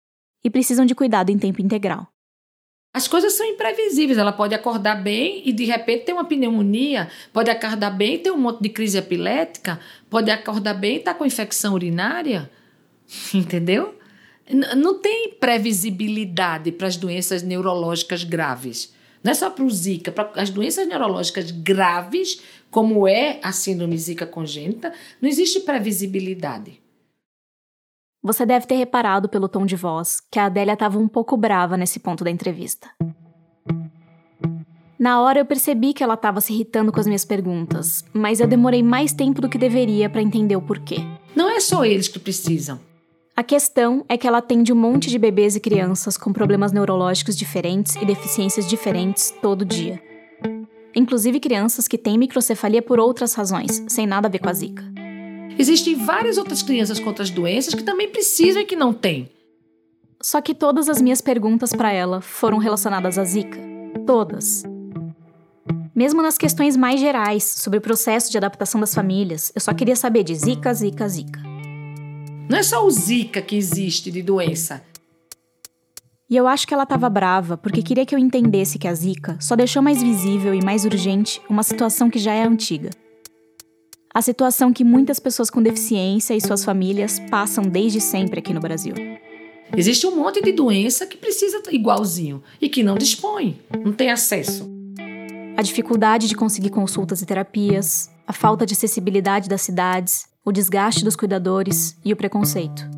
e 0.44 0.50
precisam 0.50 0.84
de 0.84 0.94
cuidado 0.94 1.30
em 1.30 1.38
tempo 1.38 1.62
integral. 1.62 2.08
As 2.94 3.08
coisas 3.08 3.32
são 3.32 3.46
imprevisíveis. 3.46 4.18
Ela 4.18 4.32
pode 4.32 4.54
acordar 4.54 5.02
bem 5.02 5.42
e 5.46 5.52
de 5.52 5.64
repente 5.64 6.04
ter 6.04 6.12
uma 6.12 6.26
pneumonia, 6.26 7.08
pode 7.32 7.50
acordar 7.50 7.90
bem 7.90 8.16
e 8.16 8.18
ter 8.18 8.30
um 8.30 8.36
monte 8.36 8.60
de 8.62 8.68
crise 8.68 8.98
epilética, 8.98 9.80
pode 10.10 10.30
acordar 10.30 10.74
bem 10.74 10.96
e 10.96 10.98
estar 10.98 11.14
tá 11.14 11.18
com 11.18 11.24
infecção 11.24 11.72
urinária. 11.72 12.50
Entendeu? 13.32 13.94
Não 14.52 14.98
tem 14.98 15.30
previsibilidade 15.40 16.70
para 16.72 16.86
as 16.86 16.96
doenças 16.96 17.42
neurológicas 17.42 18.22
graves. 18.22 18.92
Não 19.24 19.30
é 19.32 19.34
só 19.34 19.48
para 19.48 19.64
o 19.64 19.70
Zika, 19.70 20.12
para 20.12 20.30
as 20.34 20.50
doenças 20.50 20.86
neurológicas 20.86 21.50
graves, 21.50 22.42
como 22.70 23.06
é 23.06 23.38
a 23.42 23.52
síndrome 23.52 23.96
Zika 23.96 24.26
congênita, 24.26 24.92
não 25.20 25.28
existe 25.28 25.60
previsibilidade. 25.60 26.80
Você 28.22 28.44
deve 28.44 28.66
ter 28.66 28.76
reparado 28.76 29.28
pelo 29.28 29.48
tom 29.48 29.64
de 29.64 29.74
voz 29.74 30.20
que 30.30 30.38
a 30.38 30.46
Adélia 30.46 30.74
estava 30.74 30.98
um 30.98 31.08
pouco 31.08 31.36
brava 31.36 31.76
nesse 31.76 31.98
ponto 31.98 32.22
da 32.22 32.30
entrevista. 32.30 32.88
Na 34.98 35.20
hora 35.20 35.40
eu 35.40 35.44
percebi 35.44 35.92
que 35.92 36.04
ela 36.04 36.14
estava 36.14 36.40
se 36.40 36.52
irritando 36.52 36.92
com 36.92 37.00
as 37.00 37.06
minhas 37.06 37.24
perguntas, 37.24 38.04
mas 38.12 38.38
eu 38.38 38.46
demorei 38.46 38.82
mais 38.82 39.12
tempo 39.12 39.40
do 39.40 39.48
que 39.48 39.58
deveria 39.58 40.08
para 40.08 40.22
entender 40.22 40.54
o 40.54 40.62
porquê. 40.62 40.98
Não 41.34 41.50
é 41.50 41.58
só 41.58 41.84
eles 41.84 42.06
que 42.06 42.20
precisam. 42.20 42.78
A 43.34 43.42
questão 43.42 44.04
é 44.10 44.18
que 44.18 44.28
ela 44.28 44.38
atende 44.38 44.74
um 44.74 44.76
monte 44.76 45.08
de 45.08 45.18
bebês 45.18 45.56
e 45.56 45.60
crianças 45.60 46.18
com 46.18 46.34
problemas 46.34 46.70
neurológicos 46.70 47.34
diferentes 47.34 47.96
e 47.96 48.04
deficiências 48.04 48.68
diferentes 48.68 49.32
todo 49.40 49.64
dia. 49.64 50.02
Inclusive 50.94 51.40
crianças 51.40 51.88
que 51.88 51.96
têm 51.96 52.18
microcefalia 52.18 52.82
por 52.82 53.00
outras 53.00 53.32
razões, 53.32 53.82
sem 53.88 54.06
nada 54.06 54.28
a 54.28 54.30
ver 54.30 54.38
com 54.38 54.50
a 54.50 54.52
Zika. 54.52 54.84
Existem 55.58 55.94
várias 55.94 56.36
outras 56.36 56.62
crianças 56.62 57.00
com 57.00 57.08
outras 57.08 57.30
doenças 57.30 57.74
que 57.74 57.82
também 57.82 58.10
precisam 58.10 58.60
e 58.60 58.66
que 58.66 58.76
não 58.76 58.92
têm. 58.92 59.30
Só 60.20 60.42
que 60.42 60.54
todas 60.54 60.90
as 60.90 61.00
minhas 61.00 61.22
perguntas 61.22 61.72
para 61.72 61.90
ela 61.90 62.20
foram 62.20 62.58
relacionadas 62.58 63.18
à 63.18 63.24
Zika. 63.24 63.58
Todas. 64.06 64.62
Mesmo 65.94 66.20
nas 66.20 66.36
questões 66.36 66.76
mais 66.76 67.00
gerais 67.00 67.44
sobre 67.44 67.78
o 67.78 67.82
processo 67.82 68.30
de 68.30 68.36
adaptação 68.36 68.78
das 68.78 68.94
famílias, 68.94 69.50
eu 69.54 69.60
só 69.60 69.72
queria 69.72 69.96
saber 69.96 70.22
de 70.22 70.34
Zika, 70.34 70.72
Zika, 70.74 71.08
Zika. 71.08 71.51
Não 72.52 72.58
é 72.58 72.62
só 72.62 72.86
o 72.86 72.90
Zika 72.90 73.40
que 73.40 73.56
existe 73.56 74.10
de 74.10 74.20
doença. 74.20 74.84
E 76.28 76.36
eu 76.36 76.46
acho 76.46 76.68
que 76.68 76.74
ela 76.74 76.82
estava 76.82 77.08
brava 77.08 77.56
porque 77.56 77.80
queria 77.80 78.04
que 78.04 78.14
eu 78.14 78.18
entendesse 78.18 78.78
que 78.78 78.86
a 78.86 78.92
Zika 78.92 79.38
só 79.40 79.56
deixou 79.56 79.82
mais 79.82 80.02
visível 80.02 80.52
e 80.52 80.62
mais 80.62 80.84
urgente 80.84 81.40
uma 81.48 81.62
situação 81.62 82.10
que 82.10 82.18
já 82.18 82.34
é 82.34 82.44
antiga. 82.44 82.90
A 84.12 84.20
situação 84.20 84.70
que 84.70 84.84
muitas 84.84 85.18
pessoas 85.18 85.48
com 85.48 85.62
deficiência 85.62 86.34
e 86.34 86.42
suas 86.42 86.62
famílias 86.62 87.18
passam 87.30 87.64
desde 87.64 88.02
sempre 88.02 88.40
aqui 88.40 88.52
no 88.52 88.60
Brasil. 88.60 88.92
Existe 89.74 90.06
um 90.06 90.14
monte 90.14 90.42
de 90.42 90.52
doença 90.52 91.06
que 91.06 91.16
precisa 91.16 91.62
igualzinho 91.70 92.42
e 92.60 92.68
que 92.68 92.82
não 92.82 92.98
dispõe, 92.98 93.58
não 93.82 93.94
tem 93.94 94.10
acesso. 94.10 94.70
A 95.56 95.62
dificuldade 95.62 96.28
de 96.28 96.34
conseguir 96.34 96.68
consultas 96.68 97.22
e 97.22 97.24
terapias, 97.24 98.10
a 98.26 98.32
falta 98.34 98.66
de 98.66 98.74
acessibilidade 98.74 99.48
das 99.48 99.62
cidades, 99.62 100.30
o 100.44 100.50
desgaste 100.50 101.04
dos 101.04 101.14
cuidadores 101.14 101.96
e 102.04 102.12
o 102.12 102.16
preconceito. 102.16 102.88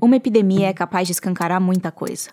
Uma 0.00 0.16
epidemia 0.16 0.68
é 0.68 0.72
capaz 0.74 1.08
de 1.08 1.12
escancarar 1.12 1.60
muita 1.60 1.90
coisa. 1.90 2.30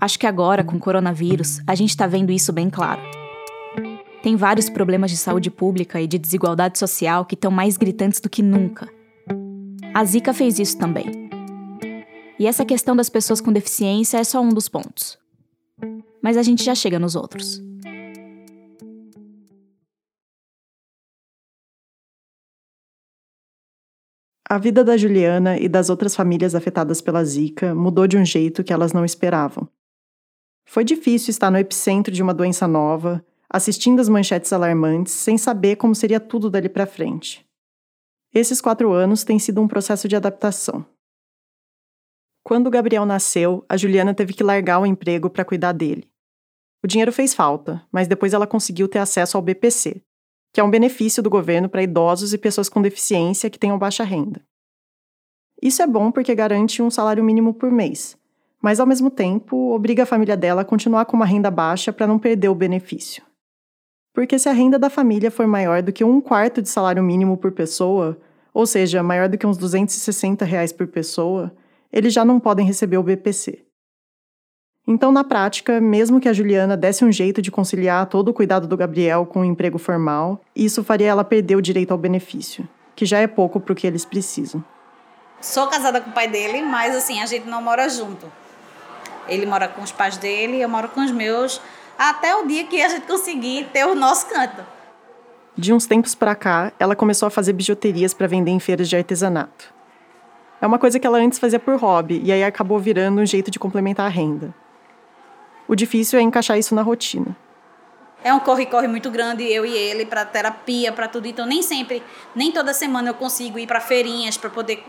Acho 0.00 0.18
que 0.18 0.26
agora, 0.26 0.64
com 0.64 0.76
o 0.76 0.80
coronavírus, 0.80 1.60
a 1.66 1.74
gente 1.74 1.90
está 1.90 2.06
vendo 2.06 2.32
isso 2.32 2.52
bem 2.52 2.70
claro. 2.70 3.02
Tem 4.22 4.36
vários 4.36 4.70
problemas 4.70 5.10
de 5.10 5.16
saúde 5.16 5.50
pública 5.50 6.00
e 6.00 6.06
de 6.06 6.18
desigualdade 6.18 6.78
social 6.78 7.26
que 7.26 7.34
estão 7.34 7.50
mais 7.50 7.76
gritantes 7.76 8.20
do 8.20 8.30
que 8.30 8.42
nunca. 8.42 8.88
A 9.92 10.04
Zika 10.04 10.32
fez 10.32 10.58
isso 10.58 10.78
também. 10.78 11.28
E 12.38 12.46
essa 12.46 12.64
questão 12.64 12.96
das 12.96 13.10
pessoas 13.10 13.40
com 13.40 13.52
deficiência 13.52 14.16
é 14.16 14.24
só 14.24 14.40
um 14.40 14.48
dos 14.48 14.68
pontos. 14.68 15.18
Mas 16.22 16.36
a 16.36 16.42
gente 16.42 16.64
já 16.64 16.74
chega 16.74 16.98
nos 16.98 17.14
outros. 17.14 17.60
A 24.50 24.56
vida 24.56 24.82
da 24.82 24.96
Juliana 24.96 25.58
e 25.58 25.68
das 25.68 25.90
outras 25.90 26.16
famílias 26.16 26.54
afetadas 26.54 27.02
pela 27.02 27.22
Zika 27.22 27.74
mudou 27.74 28.06
de 28.06 28.16
um 28.16 28.24
jeito 28.24 28.64
que 28.64 28.72
elas 28.72 28.94
não 28.94 29.04
esperavam. 29.04 29.68
Foi 30.64 30.84
difícil 30.84 31.30
estar 31.30 31.50
no 31.50 31.58
epicentro 31.58 32.10
de 32.10 32.22
uma 32.22 32.32
doença 32.32 32.66
nova, 32.66 33.22
assistindo 33.50 34.00
as 34.00 34.08
manchetes 34.08 34.50
alarmantes, 34.50 35.12
sem 35.12 35.36
saber 35.36 35.76
como 35.76 35.94
seria 35.94 36.18
tudo 36.18 36.48
dali 36.48 36.70
para 36.70 36.86
frente. 36.86 37.46
Esses 38.32 38.58
quatro 38.58 38.90
anos 38.90 39.22
têm 39.22 39.38
sido 39.38 39.60
um 39.60 39.68
processo 39.68 40.08
de 40.08 40.16
adaptação. 40.16 40.82
Quando 42.42 42.70
Gabriel 42.70 43.04
nasceu, 43.04 43.66
a 43.68 43.76
Juliana 43.76 44.14
teve 44.14 44.32
que 44.32 44.42
largar 44.42 44.78
o 44.78 44.86
emprego 44.86 45.28
para 45.28 45.44
cuidar 45.44 45.72
dele. 45.72 46.10
O 46.82 46.86
dinheiro 46.86 47.12
fez 47.12 47.34
falta, 47.34 47.86
mas 47.92 48.08
depois 48.08 48.32
ela 48.32 48.46
conseguiu 48.46 48.88
ter 48.88 48.98
acesso 48.98 49.36
ao 49.36 49.42
BPC, 49.42 50.02
que 50.52 50.60
é 50.60 50.64
um 50.64 50.70
benefício 50.70 51.22
do 51.22 51.30
governo 51.30 51.68
para 51.68 51.82
idosos 51.82 52.32
e 52.32 52.38
pessoas 52.38 52.68
com 52.68 52.82
deficiência 52.82 53.50
que 53.50 53.58
tenham 53.58 53.78
baixa 53.78 54.04
renda. 54.04 54.42
Isso 55.60 55.82
é 55.82 55.86
bom 55.86 56.10
porque 56.10 56.34
garante 56.34 56.82
um 56.82 56.90
salário 56.90 57.24
mínimo 57.24 57.52
por 57.52 57.70
mês, 57.70 58.16
mas 58.62 58.80
ao 58.80 58.86
mesmo 58.86 59.10
tempo 59.10 59.72
obriga 59.72 60.04
a 60.04 60.06
família 60.06 60.36
dela 60.36 60.62
a 60.62 60.64
continuar 60.64 61.04
com 61.04 61.16
uma 61.16 61.26
renda 61.26 61.50
baixa 61.50 61.92
para 61.92 62.06
não 62.06 62.18
perder 62.18 62.48
o 62.48 62.54
benefício. 62.54 63.22
Porque 64.14 64.38
se 64.38 64.48
a 64.48 64.52
renda 64.52 64.78
da 64.78 64.90
família 64.90 65.30
for 65.30 65.46
maior 65.46 65.82
do 65.82 65.92
que 65.92 66.04
um 66.04 66.20
quarto 66.20 66.62
de 66.62 66.68
salário 66.68 67.02
mínimo 67.02 67.36
por 67.36 67.52
pessoa, 67.52 68.18
ou 68.52 68.66
seja, 68.66 69.02
maior 69.02 69.28
do 69.28 69.38
que 69.38 69.46
uns 69.46 69.56
260 69.56 70.44
reais 70.44 70.72
por 70.72 70.86
pessoa, 70.88 71.54
eles 71.92 72.12
já 72.12 72.24
não 72.24 72.40
podem 72.40 72.66
receber 72.66 72.98
o 72.98 73.02
BPC. 73.02 73.67
Então, 74.90 75.12
na 75.12 75.22
prática, 75.22 75.82
mesmo 75.82 76.18
que 76.18 76.30
a 76.30 76.32
Juliana 76.32 76.74
desse 76.74 77.04
um 77.04 77.12
jeito 77.12 77.42
de 77.42 77.50
conciliar 77.50 78.06
todo 78.06 78.30
o 78.30 78.32
cuidado 78.32 78.66
do 78.66 78.74
Gabriel 78.74 79.26
com 79.26 79.40
o 79.40 79.44
emprego 79.44 79.76
formal, 79.76 80.40
isso 80.56 80.82
faria 80.82 81.08
ela 81.08 81.22
perder 81.22 81.56
o 81.56 81.60
direito 81.60 81.90
ao 81.92 81.98
benefício, 81.98 82.66
que 82.96 83.04
já 83.04 83.18
é 83.18 83.26
pouco 83.26 83.60
para 83.60 83.74
o 83.74 83.76
que 83.76 83.86
eles 83.86 84.06
precisam. 84.06 84.64
Sou 85.42 85.66
casada 85.66 86.00
com 86.00 86.08
o 86.08 86.12
pai 86.14 86.26
dele, 86.26 86.62
mas 86.62 86.96
assim, 86.96 87.20
a 87.20 87.26
gente 87.26 87.46
não 87.46 87.60
mora 87.60 87.86
junto. 87.90 88.32
Ele 89.28 89.44
mora 89.44 89.68
com 89.68 89.82
os 89.82 89.92
pais 89.92 90.16
dele, 90.16 90.58
eu 90.58 90.70
moro 90.70 90.88
com 90.88 91.04
os 91.04 91.10
meus, 91.10 91.60
até 91.98 92.34
o 92.34 92.46
dia 92.46 92.64
que 92.64 92.80
a 92.80 92.88
gente 92.88 93.06
conseguir 93.06 93.68
ter 93.70 93.84
o 93.84 93.94
nosso 93.94 94.26
canto. 94.26 94.64
De 95.54 95.70
uns 95.70 95.84
tempos 95.84 96.14
para 96.14 96.34
cá, 96.34 96.72
ela 96.80 96.96
começou 96.96 97.26
a 97.26 97.30
fazer 97.30 97.52
bijuterias 97.52 98.14
para 98.14 98.26
vender 98.26 98.52
em 98.52 98.58
feiras 98.58 98.88
de 98.88 98.96
artesanato. 98.96 99.70
É 100.62 100.66
uma 100.66 100.78
coisa 100.78 100.98
que 100.98 101.06
ela 101.06 101.18
antes 101.18 101.38
fazia 101.38 101.60
por 101.60 101.76
hobby 101.76 102.22
e 102.24 102.32
aí 102.32 102.42
acabou 102.42 102.78
virando 102.78 103.20
um 103.20 103.26
jeito 103.26 103.50
de 103.50 103.58
complementar 103.58 104.06
a 104.06 104.08
renda. 104.08 104.54
O 105.68 105.76
difícil 105.76 106.18
é 106.18 106.22
encaixar 106.22 106.58
isso 106.58 106.74
na 106.74 106.80
rotina. 106.80 107.36
É 108.24 108.32
um 108.32 108.40
corre-corre 108.40 108.88
muito 108.88 109.10
grande, 109.10 109.44
eu 109.44 109.64
e 109.64 109.76
ele, 109.76 110.04
para 110.06 110.24
terapia, 110.24 110.90
para 110.90 111.06
tudo. 111.06 111.28
Então, 111.28 111.46
nem 111.46 111.62
sempre, 111.62 112.02
nem 112.34 112.50
toda 112.50 112.72
semana 112.72 113.10
eu 113.10 113.14
consigo 113.14 113.58
ir 113.58 113.66
para 113.66 113.80
feirinhas 113.80 114.36
para 114.36 114.50
poder 114.50 114.82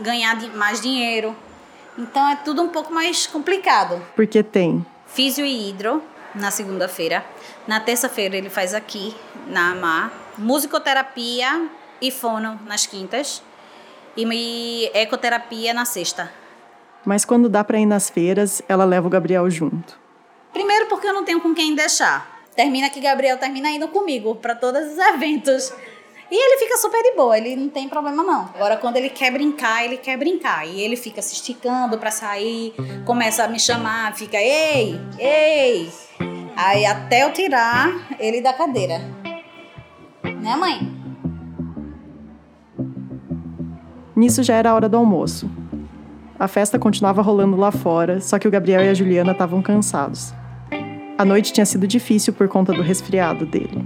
ganhar 0.00 0.36
mais 0.56 0.80
dinheiro. 0.80 1.36
Então, 1.96 2.26
é 2.28 2.36
tudo 2.36 2.62
um 2.62 2.68
pouco 2.68 2.92
mais 2.92 3.26
complicado. 3.26 4.02
Porque 4.16 4.42
tem 4.42 4.84
físio 5.06 5.44
e 5.44 5.68
hidro 5.68 6.02
na 6.34 6.50
segunda-feira. 6.50 7.24
Na 7.68 7.78
terça-feira 7.78 8.36
ele 8.36 8.48
faz 8.48 8.74
aqui, 8.74 9.14
na 9.46 9.72
AMAR. 9.72 10.12
Musicoterapia 10.38 11.68
e 12.00 12.10
fono 12.10 12.58
nas 12.66 12.86
quintas. 12.86 13.42
E 14.16 14.90
ecoterapia 14.94 15.72
na 15.72 15.84
sexta. 15.84 16.39
Mas 17.04 17.24
quando 17.24 17.48
dá 17.48 17.64
para 17.64 17.78
ir 17.78 17.86
nas 17.86 18.10
feiras, 18.10 18.62
ela 18.68 18.84
leva 18.84 19.06
o 19.06 19.10
Gabriel 19.10 19.48
junto. 19.50 19.98
Primeiro 20.52 20.86
porque 20.86 21.06
eu 21.06 21.14
não 21.14 21.24
tenho 21.24 21.40
com 21.40 21.54
quem 21.54 21.74
deixar. 21.74 22.40
Termina 22.54 22.90
que 22.90 23.00
Gabriel 23.00 23.38
termina 23.38 23.70
indo 23.70 23.88
comigo 23.88 24.34
para 24.34 24.54
todos 24.54 24.92
os 24.92 24.98
eventos. 24.98 25.72
E 26.30 26.36
ele 26.36 26.58
fica 26.58 26.76
super 26.76 27.02
de 27.02 27.16
boa, 27.16 27.36
ele 27.36 27.56
não 27.56 27.68
tem 27.68 27.88
problema 27.88 28.22
não. 28.22 28.50
Agora 28.54 28.76
quando 28.76 28.96
ele 28.96 29.10
quer 29.10 29.32
brincar, 29.32 29.84
ele 29.84 29.96
quer 29.96 30.16
brincar. 30.16 30.66
E 30.66 30.80
ele 30.80 30.96
fica 30.96 31.20
se 31.22 31.34
esticando 31.34 31.98
para 31.98 32.10
sair, 32.10 32.74
começa 33.04 33.44
a 33.44 33.48
me 33.48 33.58
chamar, 33.58 34.14
fica 34.14 34.36
ei, 34.36 35.00
ei. 35.18 35.90
Aí 36.56 36.84
até 36.84 37.24
eu 37.24 37.32
tirar 37.32 37.90
ele 38.18 38.40
da 38.40 38.52
cadeira. 38.52 39.00
Né, 40.22 40.54
mãe? 40.56 41.00
Nisso 44.14 44.42
já 44.42 44.54
era 44.54 44.70
a 44.70 44.74
hora 44.74 44.88
do 44.88 44.96
almoço. 44.96 45.50
A 46.40 46.48
festa 46.48 46.78
continuava 46.78 47.20
rolando 47.20 47.54
lá 47.54 47.70
fora, 47.70 48.18
só 48.18 48.38
que 48.38 48.48
o 48.48 48.50
Gabriel 48.50 48.82
e 48.82 48.88
a 48.88 48.94
Juliana 48.94 49.32
estavam 49.32 49.60
cansados. 49.60 50.32
A 51.18 51.22
noite 51.22 51.52
tinha 51.52 51.66
sido 51.66 51.86
difícil 51.86 52.32
por 52.32 52.48
conta 52.48 52.72
do 52.72 52.80
resfriado 52.80 53.44
dele. 53.44 53.84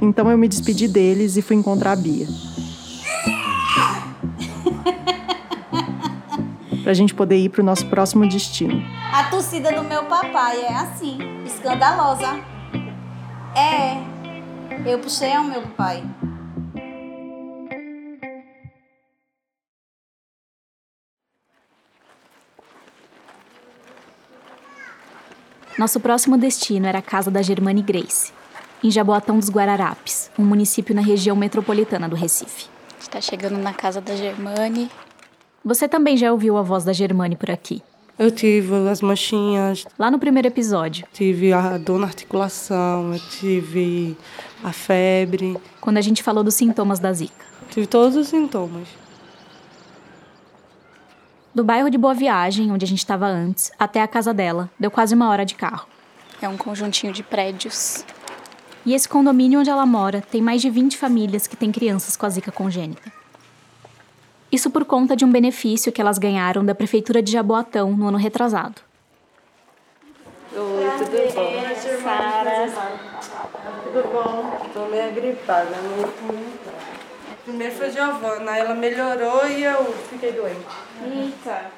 Então 0.00 0.28
eu 0.28 0.36
me 0.36 0.48
despedi 0.48 0.88
deles 0.88 1.36
e 1.36 1.42
fui 1.42 1.54
encontrar 1.54 1.92
a 1.92 1.96
Bia. 1.96 2.26
pra 6.82 6.92
gente 6.92 7.14
poder 7.14 7.36
ir 7.36 7.50
pro 7.50 7.62
nosso 7.62 7.86
próximo 7.86 8.28
destino. 8.28 8.82
A 9.12 9.22
torcida 9.30 9.70
do 9.70 9.84
meu 9.84 10.02
papai 10.06 10.62
é 10.62 10.74
assim, 10.74 11.16
escandalosa. 11.46 12.40
É, 13.56 13.98
eu 14.84 14.98
puxei 14.98 15.32
ao 15.32 15.44
meu 15.44 15.62
pai. 15.76 16.02
Nosso 25.78 26.00
próximo 26.00 26.36
destino 26.36 26.88
era 26.88 26.98
a 26.98 27.02
casa 27.02 27.30
da 27.30 27.40
Germane 27.40 27.82
Grace, 27.82 28.32
em 28.82 28.90
Jaboatão 28.90 29.38
dos 29.38 29.48
Guararapes, 29.48 30.28
um 30.36 30.44
município 30.44 30.92
na 30.92 31.00
região 31.00 31.36
metropolitana 31.36 32.08
do 32.08 32.16
Recife. 32.16 32.66
Está 32.98 33.20
chegando 33.20 33.56
na 33.58 33.72
casa 33.72 34.00
da 34.00 34.16
Germane. 34.16 34.90
Você 35.64 35.86
também 35.86 36.16
já 36.16 36.32
ouviu 36.32 36.56
a 36.56 36.62
voz 36.62 36.82
da 36.82 36.92
Germane 36.92 37.36
por 37.36 37.48
aqui? 37.48 37.80
Eu 38.18 38.32
tive 38.32 38.74
as 38.88 39.00
manchinhas. 39.00 39.86
Lá 39.96 40.10
no 40.10 40.18
primeiro 40.18 40.48
episódio. 40.48 41.06
Tive 41.12 41.52
a 41.52 41.78
dor 41.78 42.00
na 42.00 42.08
articulação, 42.08 43.14
eu 43.14 43.20
tive 43.38 44.16
a 44.64 44.72
febre. 44.72 45.56
Quando 45.80 45.98
a 45.98 46.02
gente 46.02 46.24
falou 46.24 46.42
dos 46.42 46.54
sintomas 46.54 46.98
da 46.98 47.12
Zika. 47.12 47.46
Tive 47.70 47.86
todos 47.86 48.16
os 48.16 48.26
sintomas. 48.26 48.88
Do 51.58 51.64
bairro 51.64 51.90
de 51.90 51.98
Boa 51.98 52.14
Viagem, 52.14 52.70
onde 52.70 52.84
a 52.84 52.86
gente 52.86 53.00
estava 53.00 53.26
antes, 53.26 53.72
até 53.76 54.00
a 54.00 54.06
casa 54.06 54.32
dela, 54.32 54.70
deu 54.78 54.92
quase 54.92 55.12
uma 55.12 55.28
hora 55.28 55.44
de 55.44 55.56
carro. 55.56 55.88
É 56.40 56.48
um 56.48 56.56
conjuntinho 56.56 57.12
de 57.12 57.24
prédios. 57.24 58.04
E 58.86 58.94
esse 58.94 59.08
condomínio 59.08 59.58
onde 59.58 59.68
ela 59.68 59.84
mora 59.84 60.20
tem 60.20 60.40
mais 60.40 60.62
de 60.62 60.70
20 60.70 60.96
famílias 60.96 61.48
que 61.48 61.56
têm 61.56 61.72
crianças 61.72 62.16
com 62.16 62.24
a 62.24 62.28
zika 62.28 62.52
congênita. 62.52 63.12
Isso 64.52 64.70
por 64.70 64.84
conta 64.84 65.16
de 65.16 65.24
um 65.24 65.32
benefício 65.32 65.90
que 65.90 66.00
elas 66.00 66.16
ganharam 66.16 66.64
da 66.64 66.76
prefeitura 66.76 67.20
de 67.20 67.32
Jaboatão 67.32 67.90
no 67.90 68.06
ano 68.06 68.18
retrasado. 68.18 68.80
Oi, 70.54 70.90
tudo 70.96 71.34
bom? 71.34 72.04
Sara. 72.04 72.68
Tudo 73.82 74.12
bom? 74.12 74.68
Tô 74.72 74.86
meio 74.86 75.12
gripada, 75.12 75.76
meio 75.82 76.38
Primeiro 77.44 77.74
foi 77.74 77.90
Giovana, 77.90 78.56
ela 78.56 78.76
melhorou 78.76 79.48
e 79.48 79.64
eu 79.64 79.92
fiquei 80.08 80.30
doente. 80.30 80.87
Eita. 81.02 81.70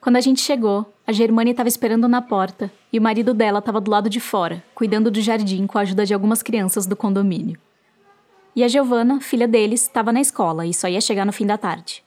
Quando 0.00 0.16
a 0.16 0.20
gente 0.20 0.40
chegou, 0.40 0.92
a 1.06 1.12
Germane 1.12 1.52
estava 1.52 1.68
esperando 1.68 2.06
na 2.06 2.20
porta 2.20 2.70
e 2.92 2.98
o 2.98 3.02
marido 3.02 3.32
dela 3.32 3.60
estava 3.60 3.80
do 3.80 3.90
lado 3.90 4.10
de 4.10 4.20
fora, 4.20 4.62
cuidando 4.74 5.10
do 5.10 5.20
jardim 5.20 5.66
com 5.66 5.78
a 5.78 5.80
ajuda 5.80 6.04
de 6.04 6.12
algumas 6.12 6.42
crianças 6.42 6.86
do 6.86 6.94
condomínio. 6.94 7.58
E 8.54 8.62
a 8.62 8.68
Giovana, 8.68 9.20
filha 9.20 9.48
deles, 9.48 9.82
estava 9.82 10.12
na 10.12 10.20
escola 10.20 10.66
e 10.66 10.74
só 10.74 10.88
ia 10.88 11.00
chegar 11.00 11.24
no 11.24 11.32
fim 11.32 11.46
da 11.46 11.56
tarde. 11.56 12.04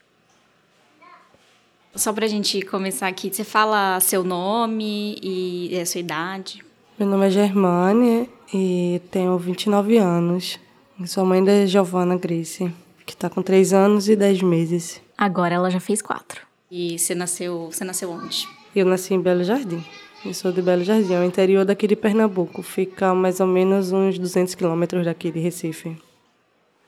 Só 1.96 2.14
pra 2.14 2.28
gente 2.28 2.62
começar 2.62 3.08
aqui, 3.08 3.34
você 3.34 3.44
fala 3.44 4.00
seu 4.00 4.24
nome 4.24 5.18
e 5.22 5.80
a 5.80 5.86
sua 5.86 6.00
idade? 6.00 6.64
Meu 7.00 7.08
nome 7.08 7.26
é 7.26 7.30
Germane 7.32 8.30
e 8.54 9.02
tenho 9.10 9.38
29 9.38 9.98
anos. 9.98 10.60
sou 11.08 11.26
mãe 11.26 11.44
da 11.44 11.66
Giovana 11.66 12.16
Grace, 12.16 12.72
que 13.06 13.14
está 13.14 13.30
com 13.30 13.42
3 13.42 13.74
anos 13.74 14.08
e 14.08 14.16
10 14.16 14.44
meses. 14.44 15.07
Agora 15.18 15.56
ela 15.56 15.72
já 15.72 15.80
fez 15.80 16.02
4. 16.02 16.46
E 16.70 17.00
você 17.00 17.16
nasceu, 17.16 17.72
você 17.72 17.84
nasceu 17.84 18.12
onde? 18.12 18.48
Eu 18.76 18.86
nasci 18.86 19.14
em 19.14 19.22
Belo 19.22 19.44
Jardim. 19.44 19.84
Eu 20.24 20.34
sou 20.34 20.52
de 20.52 20.62
Belo 20.62 20.84
Jardim, 20.84 21.14
é 21.14 21.20
o 21.20 21.24
interior 21.24 21.66
daqui 21.66 21.88
de 21.88 21.96
Pernambuco. 21.96 22.62
Fica 22.62 23.14
mais 23.16 23.40
ou 23.40 23.48
menos 23.48 23.92
uns 23.92 24.20
200 24.20 24.54
quilômetros 24.54 25.06
daqui 25.06 25.32
de 25.32 25.40
Recife. 25.40 25.98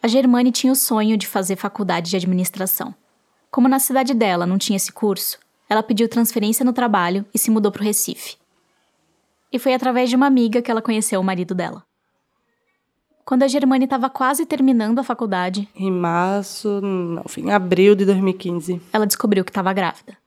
A 0.01 0.07
Germane 0.07 0.51
tinha 0.51 0.71
o 0.71 0.75
sonho 0.75 1.17
de 1.17 1.25
fazer 1.27 1.55
faculdade 1.55 2.11
de 2.11 2.17
administração. 2.17 2.93
Como 3.49 3.67
na 3.67 3.79
cidade 3.79 4.13
dela 4.13 4.45
não 4.45 4.57
tinha 4.57 4.77
esse 4.77 4.91
curso, 4.91 5.39
ela 5.67 5.81
pediu 5.81 6.07
transferência 6.07 6.63
no 6.63 6.73
trabalho 6.73 7.25
e 7.33 7.39
se 7.39 7.49
mudou 7.49 7.71
para 7.71 7.81
o 7.81 7.85
Recife. 7.85 8.37
E 9.51 9.57
foi 9.57 9.73
através 9.73 10.09
de 10.09 10.15
uma 10.15 10.27
amiga 10.27 10.61
que 10.61 10.69
ela 10.69 10.81
conheceu 10.81 11.19
o 11.19 11.23
marido 11.23 11.55
dela. 11.55 11.83
Quando 13.29 13.43
a 13.43 13.47
Germane 13.47 13.83
estava 13.83 14.09
quase 14.09 14.43
terminando 14.43 14.97
a 14.97 15.03
faculdade, 15.03 15.69
em 15.75 15.91
março, 15.91 16.81
não, 16.81 17.23
em 17.37 17.51
abril 17.51 17.93
de 17.93 18.03
2015, 18.03 18.81
ela 18.91 19.05
descobriu 19.05 19.45
que 19.45 19.51
estava 19.51 19.71
grávida. 19.71 20.17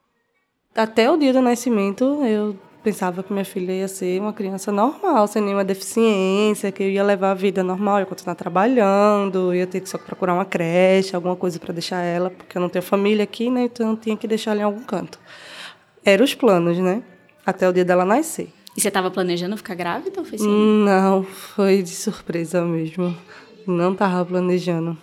Até 0.73 1.11
o 1.11 1.17
dia 1.17 1.33
do 1.33 1.43
nascimento, 1.43 2.25
eu 2.25 2.57
pensava 2.81 3.25
que 3.25 3.33
minha 3.33 3.45
filha 3.45 3.73
ia 3.73 3.89
ser 3.89 4.21
uma 4.21 4.33
criança 4.33 4.71
normal, 4.71 5.27
sem 5.27 5.43
nenhuma 5.43 5.65
deficiência, 5.65 6.71
que 6.71 6.81
eu 6.81 6.91
ia 6.91 7.03
levar 7.03 7.33
a 7.33 7.35
vida 7.35 7.65
normal, 7.65 7.99
ia 7.99 8.07
continuar 8.07 8.37
trabalhando, 8.37 9.53
ia 9.53 9.67
ter 9.67 9.81
que 9.81 9.89
só 9.89 9.99
procurar 9.99 10.35
uma 10.35 10.45
creche, 10.45 11.17
alguma 11.17 11.35
coisa 11.35 11.59
para 11.59 11.73
deixar 11.73 12.03
ela, 12.03 12.31
porque 12.31 12.57
eu 12.57 12.63
não 12.63 12.69
tenho 12.69 12.85
família 12.85 13.25
aqui, 13.25 13.51
né? 13.51 13.65
Então 13.65 13.91
eu 13.91 13.97
tinha 13.97 14.17
que 14.17 14.29
deixar 14.29 14.53
ela 14.53 14.61
em 14.61 14.63
algum 14.63 14.85
canto. 14.85 15.19
Eram 16.05 16.25
os 16.25 16.37
planos, 16.37 16.79
né? 16.79 17.03
Até 17.45 17.69
o 17.69 17.73
dia 17.73 17.85
dela 17.85 18.05
nascer. 18.05 18.53
E 18.77 18.81
você 18.81 18.89
estava 18.89 19.11
planejando 19.11 19.57
ficar 19.57 19.75
grávida 19.75 20.21
ou 20.21 20.25
foi 20.25 20.37
assim? 20.37 20.85
Não, 20.85 21.23
foi 21.25 21.83
de 21.83 21.91
surpresa 21.91 22.65
mesmo. 22.65 23.17
Não 23.67 23.93
estava 23.93 24.25
planejando. 24.25 24.97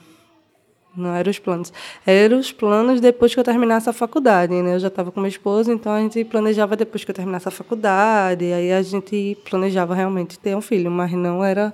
Não 0.96 1.14
eram 1.14 1.30
os 1.30 1.40
planos. 1.40 1.72
Eram 2.06 2.40
os 2.40 2.52
planos 2.52 3.00
depois 3.00 3.34
que 3.34 3.40
eu 3.40 3.44
terminasse 3.44 3.90
a 3.90 3.94
faculdade, 3.94 4.54
né? 4.54 4.76
Eu 4.76 4.80
já 4.80 4.88
estava 4.88 5.12
com 5.12 5.20
meu 5.20 5.30
esposo, 5.30 5.72
então 5.72 5.94
a 5.94 6.02
gente 6.02 6.26
planejava 6.26 6.76
depois 6.76 7.04
que 7.04 7.12
eu 7.12 7.16
terminasse 7.16 7.48
a 7.48 7.52
faculdade. 7.52 8.52
Aí 8.52 8.72
a 8.72 8.82
gente 8.82 9.38
planejava 9.48 9.94
realmente 9.94 10.40
ter 10.40 10.56
um 10.56 10.62
filho, 10.62 10.90
mas 10.90 11.12
não 11.14 11.44
era 11.46 11.74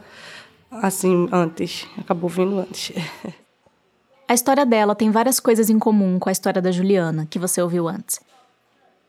assim 0.69 1.29
antes. 1.31 1.87
Acabou 1.97 2.29
vindo 2.29 2.59
antes. 2.59 2.91
A 4.27 4.33
história 4.33 4.65
dela 4.65 4.95
tem 4.95 5.11
várias 5.11 5.39
coisas 5.39 5.69
em 5.69 5.79
comum 5.79 6.19
com 6.19 6.29
a 6.29 6.31
história 6.31 6.61
da 6.61 6.71
Juliana, 6.71 7.27
que 7.29 7.39
você 7.39 7.61
ouviu 7.61 7.87
antes. 7.87 8.19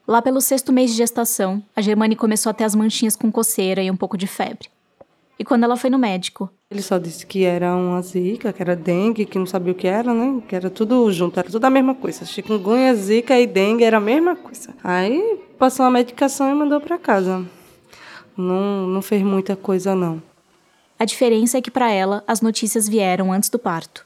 Lá 0.07 0.23
pelo 0.23 0.41
sexto 0.41 0.73
mês 0.73 0.93
de 0.93 0.97
gestação, 0.97 1.61
a 1.75 1.81
Germane 1.81 2.15
começou 2.15 2.51
a 2.51 2.55
ter 2.55 2.63
as 2.63 2.77
manchinhas 2.77 3.17
com 3.17 3.33
coceira 3.33 3.83
e 3.83 3.91
um 3.91 3.97
pouco 3.97 4.17
de 4.17 4.29
febre. 4.29 4.69
E 5.37 5.45
quando 5.45 5.65
ela 5.65 5.77
foi 5.77 5.91
no 5.91 5.99
médico, 5.99 6.49
ele 6.71 6.81
só 6.81 6.97
disse 6.97 7.27
que 7.27 7.45
era 7.45 7.75
uma 7.77 8.01
zika, 8.03 8.53
que 8.53 8.63
era 8.63 8.77
dengue, 8.77 9.27
que 9.27 9.39
não 9.39 9.47
sabia 9.47 9.73
o 9.73 9.75
que 9.75 9.87
era, 9.87 10.15
né? 10.15 10.41
Que 10.49 10.55
era 10.55 10.71
tudo 10.71 11.11
junto, 11.13 11.39
era 11.39 11.51
tudo 11.51 11.65
a 11.65 11.71
mesma 11.71 11.95
coisa. 11.95 12.25
Chikungunya, 12.25 12.95
zika 12.95 13.39
e 13.39 13.47
dengue 13.49 13.83
era 13.83 13.97
a 13.97 14.01
mesma 14.01 14.37
coisa. 14.37 14.73
Aí 14.83 15.41
passou 15.59 15.85
a 15.85 15.91
medicação 15.91 16.49
e 16.51 16.55
mandou 16.55 16.81
para 16.81 16.99
casa. 16.99 17.45
Não, 18.37 18.87
não 18.87 19.03
fez 19.03 19.23
muita 19.23 19.57
coisa 19.57 19.95
não. 19.95 20.23
A 20.99 21.05
diferença 21.05 21.59
é 21.59 21.61
que 21.61 21.71
para 21.71 21.91
ela 21.91 22.23
as 22.29 22.41
notícias 22.41 22.89
vieram 22.89 23.33
antes 23.33 23.51
do 23.51 23.59
parto. 23.59 24.06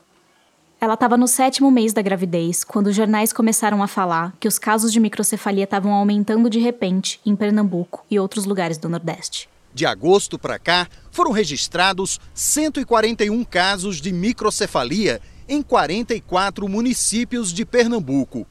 Ela 0.80 0.94
estava 0.94 1.14
no 1.14 1.28
sétimo 1.28 1.70
mês 1.70 1.92
da 1.92 2.00
gravidez 2.00 2.64
quando 2.64 2.86
os 2.86 2.96
jornais 2.96 3.34
começaram 3.34 3.82
a 3.82 3.86
falar 3.86 4.34
que 4.40 4.48
os 4.48 4.58
casos 4.58 4.90
de 4.90 4.98
microcefalia 4.98 5.64
estavam 5.64 5.92
aumentando 5.92 6.48
de 6.48 6.58
repente 6.58 7.20
em 7.26 7.36
Pernambuco 7.36 8.02
e 8.10 8.18
outros 8.18 8.46
lugares 8.46 8.78
do 8.78 8.88
Nordeste. 8.88 9.46
De 9.74 9.84
agosto 9.84 10.38
para 10.38 10.58
cá, 10.58 10.88
foram 11.10 11.32
registrados 11.32 12.18
141 12.32 13.44
casos 13.44 14.00
de 14.00 14.10
microcefalia 14.10 15.20
em 15.46 15.60
44 15.60 16.66
municípios 16.66 17.52
de 17.52 17.66
Pernambuco. 17.66 18.46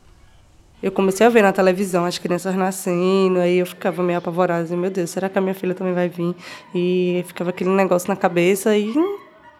Eu 0.84 0.92
comecei 0.92 1.26
a 1.26 1.32
ver 1.32 1.42
na 1.42 1.52
televisão 1.52 2.06
as 2.06 2.20
crianças 2.20 2.54
nascendo, 2.54 3.40
aí 3.40 3.58
eu 3.58 3.66
ficava 3.66 4.04
meio 4.04 4.20
apavorada, 4.20 4.64
assim, 4.64 4.78
meu 4.78 4.92
Deus, 4.92 5.10
será 5.10 5.30
que 5.30 5.38
a 5.40 5.42
minha 5.42 5.56
filha 5.56 5.74
também 5.74 5.96
vai 5.96 6.08
vir? 6.08 6.36
E 6.76 7.24
ficava 7.26 7.50
aquele 7.50 7.72
negócio 7.72 8.08
na 8.08 8.16
cabeça 8.16 8.78
e 8.78 8.94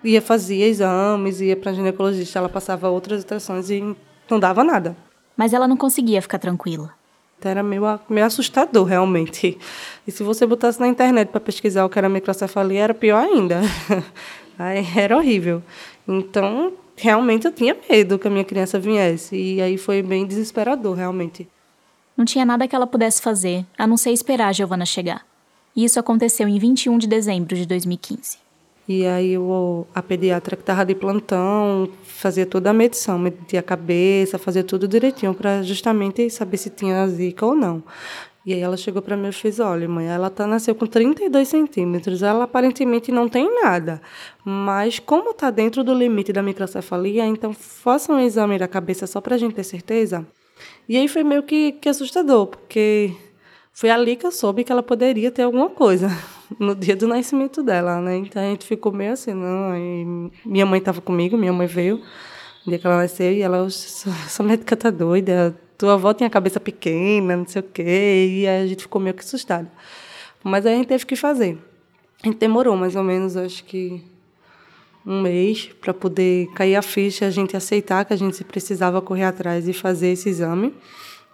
ia 0.04 0.22
fazer 0.22 0.62
exames, 0.62 1.42
ia 1.42 1.56
para 1.56 1.74
ginecologista, 1.74 2.40
ela 2.40 2.50
passava 2.50 2.90
outras 2.90 3.22
ultrassons 3.22 3.70
e 3.70 3.96
não 4.30 4.40
dava 4.40 4.64
nada. 4.64 4.96
Mas 5.36 5.54
ela 5.54 5.68
não 5.68 5.78
conseguia 5.78 6.22
ficar 6.22 6.40
tranquila. 6.40 6.94
Então 7.38 7.50
era 7.50 7.64
meio, 7.64 7.84
meio 8.10 8.26
assustador, 8.26 8.84
realmente. 8.84 9.58
E 10.06 10.12
se 10.12 10.24
você 10.24 10.46
botasse 10.46 10.80
na 10.80 10.88
internet 10.88 11.30
para 11.30 11.40
pesquisar 11.40 11.86
o 11.86 11.90
que 11.90 11.98
era 11.98 12.10
microcefalia, 12.10 12.84
era 12.84 12.94
pior 12.94 13.24
ainda. 13.24 13.62
Aí 14.60 14.86
era 14.98 15.16
horrível. 15.16 15.64
Então, 16.06 16.74
realmente 16.98 17.46
eu 17.46 17.52
tinha 17.54 17.78
medo 17.90 18.20
que 18.20 18.28
a 18.28 18.32
minha 18.32 18.44
criança 18.44 18.78
viesse. 18.78 19.38
E 19.38 19.62
aí 19.62 19.78
foi 19.78 20.04
bem 20.04 20.28
desesperador, 20.28 20.96
realmente. 20.96 21.48
Não 22.18 22.26
tinha 22.26 22.46
nada 22.46 22.68
que 22.68 22.76
ela 22.76 22.86
pudesse 22.86 23.22
fazer, 23.22 23.66
a 23.78 23.88
não 23.88 23.96
ser 23.96 24.12
esperar 24.12 24.50
a 24.50 24.52
Giovana 24.52 24.86
chegar. 24.86 25.26
E 25.74 25.86
isso 25.86 25.98
aconteceu 25.98 26.46
em 26.46 26.60
21 26.60 26.98
de 26.98 27.08
dezembro 27.08 27.56
de 27.56 27.66
2015. 27.66 28.49
E 28.90 29.06
aí 29.06 29.34
eu, 29.34 29.86
a 29.94 30.02
pediatra 30.02 30.56
que 30.56 30.64
estava 30.64 30.84
de 30.84 30.96
plantão 30.96 31.88
fazia 32.02 32.44
toda 32.44 32.72
a 32.72 32.74
medição, 32.74 33.20
media 33.20 33.60
a 33.60 33.64
cabeça, 33.64 34.40
fazia 34.40 34.64
tudo 34.64 34.88
direitinho 34.88 35.32
para 35.36 35.62
justamente 35.62 36.28
saber 36.32 36.58
se 36.58 36.72
tinha 36.72 37.08
zika 37.08 37.46
ou 37.46 37.54
não. 37.54 37.84
E 38.44 38.52
aí 38.52 38.60
ela 38.60 38.76
chegou 38.76 39.00
para 39.00 39.16
mim 39.16 39.28
e 39.28 39.32
fez, 39.32 39.60
olha, 39.60 39.88
mãe, 39.88 40.08
ela 40.08 40.32
tá, 40.32 40.48
nasceu 40.48 40.74
com 40.74 40.88
32 40.88 41.48
centímetros, 41.48 42.24
ela 42.24 42.46
aparentemente 42.46 43.12
não 43.12 43.30
tem 43.30 43.48
nada, 43.62 44.02
mas 44.44 44.98
como 44.98 45.32
está 45.32 45.52
dentro 45.52 45.84
do 45.84 45.94
limite 45.94 46.34
da 46.34 46.42
microcefalia, 46.42 47.28
então 47.28 47.54
faça 47.54 48.12
um 48.12 48.20
exame 48.20 48.58
da 48.58 48.68
cabeça 48.68 49.06
só 49.06 49.22
para 49.22 49.36
a 49.36 49.38
gente 49.38 49.54
ter 49.54 49.66
certeza. 49.66 50.26
E 50.88 50.98
aí 50.98 51.08
foi 51.08 51.24
meio 51.24 51.44
que, 51.44 51.74
que 51.74 51.90
assustador, 51.90 52.48
porque 52.48 53.14
foi 53.72 53.92
ali 53.92 54.16
que 54.16 54.26
eu 54.26 54.32
soube 54.32 54.64
que 54.64 54.72
ela 54.72 54.82
poderia 54.82 55.30
ter 55.30 55.44
alguma 55.44 55.70
coisa 55.70 56.10
no 56.58 56.76
dia 56.76 56.96
do 56.96 57.08
nascimento 57.08 57.62
dela, 57.62 58.00
né? 58.02 58.18
Então 58.18 58.42
a 58.42 58.46
gente 58.46 58.66
ficou 58.66 58.92
meio 58.92 59.14
assim, 59.14 59.34
não. 59.34 59.72
Aí 59.72 60.06
minha 60.46 60.66
mãe 60.66 60.80
estava 60.80 61.02
comigo, 61.02 61.38
minha 61.38 61.54
mãe 61.54 61.68
veio 61.68 61.98
no 62.66 62.72
dia 62.72 62.80
que 62.80 62.88
ela 62.88 62.98
nasceu 62.98 63.32
e 63.32 63.42
ela, 63.42 63.66
essa 63.66 64.44
médica 64.44 64.76
tá 64.76 64.90
doida, 64.90 65.56
tua 65.78 65.94
avó 65.94 66.14
tinha 66.14 66.28
a 66.28 66.32
cabeça 66.32 66.60
pequena, 66.60 67.38
não 67.38 67.48
sei 67.48 67.62
o 67.62 67.64
quê, 67.64 68.28
e 68.42 68.48
a 68.48 68.66
gente 68.68 68.82
ficou 68.84 69.02
meio 69.02 69.14
que 69.14 69.24
assustada. 69.24 69.72
Mas 70.44 70.66
aí 70.66 70.74
a 70.74 70.78
gente 70.78 70.88
teve 70.88 71.06
que 71.06 71.16
fazer. 71.16 71.58
A 72.24 72.28
gente 72.28 72.38
demorou 72.38 72.76
mais 72.76 72.96
ou 72.96 73.04
menos, 73.04 73.38
acho 73.38 73.64
que 73.64 74.04
um 75.06 75.22
mês 75.22 75.70
para 75.80 75.94
poder 75.94 76.48
cair 76.54 76.76
a 76.76 76.82
ficha, 76.82 77.26
a 77.26 77.30
gente 77.30 77.56
aceitar 77.56 78.04
que 78.06 78.14
a 78.14 78.18
gente 78.18 78.44
precisava 78.44 79.02
correr 79.02 79.24
atrás 79.24 79.68
e 79.68 79.74
fazer 79.74 80.10
esse 80.10 80.30
exame. 80.30 80.74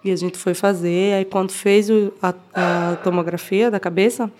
E 0.05 0.11
a 0.11 0.15
gente 0.15 0.37
foi 0.37 0.53
fazer, 0.53 1.15
aí 1.15 1.25
quando 1.25 1.51
fez 1.51 1.89
a, 2.21 2.31
a, 2.53 2.95
tomografia 2.97 3.71
da 3.71 3.79
cabeça, 3.79 4.31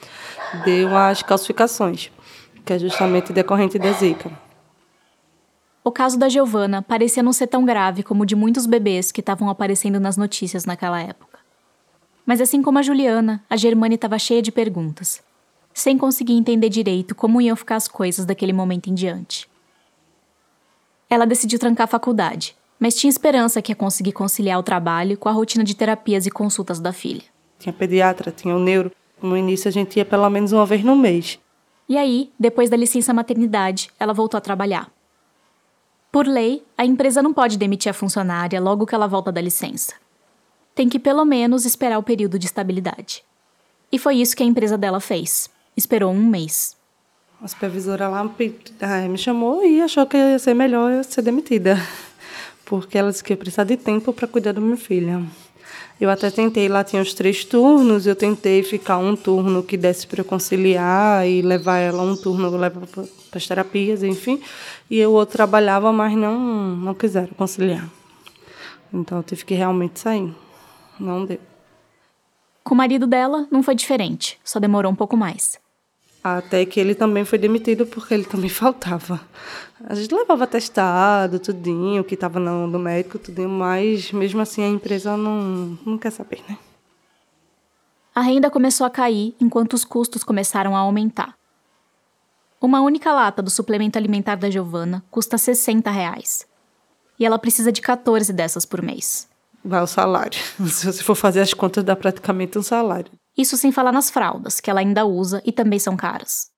deu 0.64 0.96
as 0.96 1.24
calcificações, 1.24 2.12
que 2.64 2.72
é 2.72 2.78
justamente 2.78 3.34
decorrente 3.34 3.80
da 3.80 3.92
zika. 3.92 4.32
O 5.84 5.92
caso 5.92 6.20
da 6.20 6.30
Giovana 6.30 6.84
parecia 6.84 7.24
não 7.24 7.34
ser 7.34 7.48
tão 7.48 7.66
grave 7.66 8.04
como 8.04 8.22
o 8.22 8.26
de 8.28 8.36
muitos 8.36 8.68
bebês 8.68 9.12
que 9.12 9.22
estavam 9.22 9.50
aparecendo 9.50 10.00
nas 10.00 10.18
notícias 10.18 10.66
naquela 10.66 11.02
época. 11.02 11.40
Mas 12.28 12.40
assim 12.40 12.62
como 12.62 12.78
a 12.78 12.84
Juliana, 12.84 13.44
a 13.50 13.58
Germane 13.58 13.96
estava 13.96 14.20
cheia 14.20 14.44
de 14.44 14.52
perguntas, 14.52 15.24
sem 15.74 15.98
conseguir 15.98 16.34
entender 16.34 16.70
direito 16.70 17.16
como 17.16 17.42
iam 17.42 17.56
ficar 17.56 17.78
as 17.78 17.88
coisas 17.88 18.24
daquele 18.24 18.54
momento 18.54 18.88
em 18.88 18.94
diante. 18.94 19.50
Ela 21.10 21.26
decidiu 21.26 21.58
trancar 21.58 21.86
a 21.86 21.88
faculdade 21.88 22.56
mas 22.80 22.96
tinha 22.96 23.10
esperança 23.10 23.62
que 23.62 23.72
ia 23.72 23.76
conseguir 23.76 24.12
conciliar 24.12 24.60
o 24.60 24.64
trabalho 24.64 25.18
com 25.18 25.30
a 25.30 25.32
rotina 25.32 25.64
de 25.64 25.76
terapias 25.76 26.26
e 26.26 26.32
consultas 26.32 26.80
da 26.80 26.92
filha. 26.92 27.24
Tinha 27.60 27.74
pediatra, 27.74 28.32
tinha 28.32 28.56
o 28.56 28.60
neuro. 28.60 28.92
No 29.22 29.38
início 29.38 29.68
a 29.68 29.72
gente 29.72 29.98
ia 29.98 30.06
pelo 30.06 30.30
menos 30.30 30.52
uma 30.52 30.66
vez 30.66 30.84
no 30.84 30.96
mês. 30.96 31.40
E 31.88 31.98
aí, 31.98 32.32
depois 32.40 32.70
da 32.70 32.78
licença 32.78 33.14
maternidade, 33.14 33.90
ela 34.00 34.14
voltou 34.14 34.38
a 34.38 34.42
trabalhar. 34.42 34.92
Por 36.12 36.28
lei, 36.28 36.64
a 36.78 36.86
empresa 36.86 37.22
não 37.22 37.34
pode 37.34 37.58
demitir 37.58 37.90
a 37.90 37.94
funcionária 37.94 38.60
logo 38.60 38.86
que 38.86 38.96
ela 38.96 39.08
volta 39.08 39.32
da 39.32 39.42
licença. 39.42 39.94
Tem 40.74 40.90
que 40.90 41.00
pelo 41.00 41.26
menos 41.26 41.66
esperar 41.66 41.98
o 41.98 42.04
período 42.04 42.40
de 42.40 42.46
estabilidade. 42.46 43.24
E 43.92 44.00
foi 44.00 44.16
isso 44.16 44.36
que 44.36 44.44
a 44.44 44.46
empresa 44.46 44.78
dela 44.78 45.00
fez. 45.00 45.50
Esperou 45.76 46.12
um 46.12 46.26
mês. 46.26 46.76
A 47.42 47.48
supervisora 47.48 48.08
lá 48.08 48.24
me 49.10 49.18
chamou 49.18 49.64
e 49.66 49.82
achou 49.82 50.06
que 50.06 50.18
ia 50.18 50.40
ser 50.40 50.54
melhor 50.54 50.92
eu 50.92 51.04
ser 51.04 51.22
demitida. 51.22 51.78
Porque 52.66 52.98
ela 52.98 53.12
disse 53.12 53.24
que 53.24 53.34
ia 53.34 53.38
precisar 53.38 53.64
de 53.64 53.78
tempo 53.78 54.12
para 54.12 54.28
cuidar 54.28 54.52
da 54.52 54.60
minha 54.60 54.78
filha. 54.78 55.22
Eu 56.00 56.10
até 56.10 56.30
tentei, 56.30 56.68
lá 56.68 56.84
tinha 56.84 57.02
os 57.02 57.14
três 57.14 57.46
turnos, 57.46 58.06
eu 58.06 58.16
tentei 58.16 58.62
ficar 58.64 58.98
um 58.98 59.16
turno 59.16 59.64
que 59.64 59.78
desse 59.78 60.06
para 60.06 60.24
conciliar 60.24 61.26
e 61.28 61.42
levar 61.42 61.78
ela 61.78 62.04
um 62.04 62.18
turno, 62.18 62.52
para 63.30 63.38
as 63.38 63.48
terapias, 63.48 64.04
enfim. 64.04 64.42
E 64.90 65.06
o 65.06 65.12
outro 65.12 65.38
trabalhava, 65.38 65.94
mas 65.94 66.14
não, 66.18 66.38
não 66.76 66.94
quiseram 66.94 67.34
conciliar. 67.38 67.90
Então 68.94 69.20
eu 69.20 69.24
tive 69.24 69.46
que 69.46 69.54
realmente 69.54 70.00
sair. 70.00 70.34
Não 71.00 71.26
deu. 71.26 71.40
Com 72.64 72.74
o 72.74 72.78
marido 72.78 73.08
dela, 73.08 73.48
não 73.52 73.62
foi 73.62 73.76
diferente, 73.76 74.40
só 74.44 74.60
demorou 74.60 74.92
um 74.92 74.96
pouco 74.96 75.16
mais. 75.16 75.60
Até 76.28 76.66
que 76.66 76.80
ele 76.80 76.96
também 76.96 77.24
foi 77.24 77.38
demitido 77.38 77.86
porque 77.86 78.12
ele 78.12 78.26
também 78.26 78.50
faltava. 78.50 79.22
A 79.88 79.94
gente 79.94 80.12
levava 80.12 80.48
testado, 80.48 81.38
tudinho, 81.38 82.04
que 82.04 82.16
estava 82.16 82.40
no, 82.40 82.66
no 82.66 82.80
médico, 82.80 83.20
tudinho, 83.20 83.48
mas 83.48 84.12
mesmo 84.12 84.42
assim 84.42 84.64
a 84.64 84.68
empresa 84.68 85.16
não, 85.16 85.78
não 85.86 86.00
quer 86.00 86.10
saber, 86.10 86.42
né? 86.50 86.58
A 88.16 88.22
renda 88.22 88.50
começou 88.50 88.88
a 88.88 88.90
cair 88.90 89.36
enquanto 89.40 89.74
os 89.74 89.86
custos 89.86 90.24
começaram 90.24 90.76
a 90.76 90.80
aumentar. 90.80 91.36
Uma 92.60 92.82
única 92.82 93.14
lata 93.14 93.44
do 93.44 93.52
suplemento 93.52 94.00
alimentar 94.00 94.34
da 94.34 94.50
Giovana 94.50 95.04
custa 95.12 95.38
60 95.38 95.92
reais. 95.92 96.48
E 97.20 97.26
ela 97.26 97.38
precisa 97.38 97.72
de 97.72 97.82
14 97.82 98.34
dessas 98.34 98.66
por 98.66 98.82
mês. 98.82 99.28
Vai 99.64 99.84
o 99.84 99.86
salário. 99.86 100.40
Se 100.66 100.88
você 100.88 101.04
for 101.04 101.14
fazer 101.14 101.42
as 101.42 101.54
contas, 101.54 101.84
dá 101.84 101.96
praticamente 101.96 102.58
um 102.58 102.64
salário. 102.64 103.12
Isso 103.38 103.58
sem 103.58 103.72
falar 103.72 103.92
nas 103.92 104.10
fraldas, 104.10 104.60
que 104.60 104.70
ela 104.70 104.80
ainda 104.80 105.06
usa 105.06 105.42
e 105.46 105.52
também 105.52 105.80
são 105.80 105.98
caras. 105.98 106.52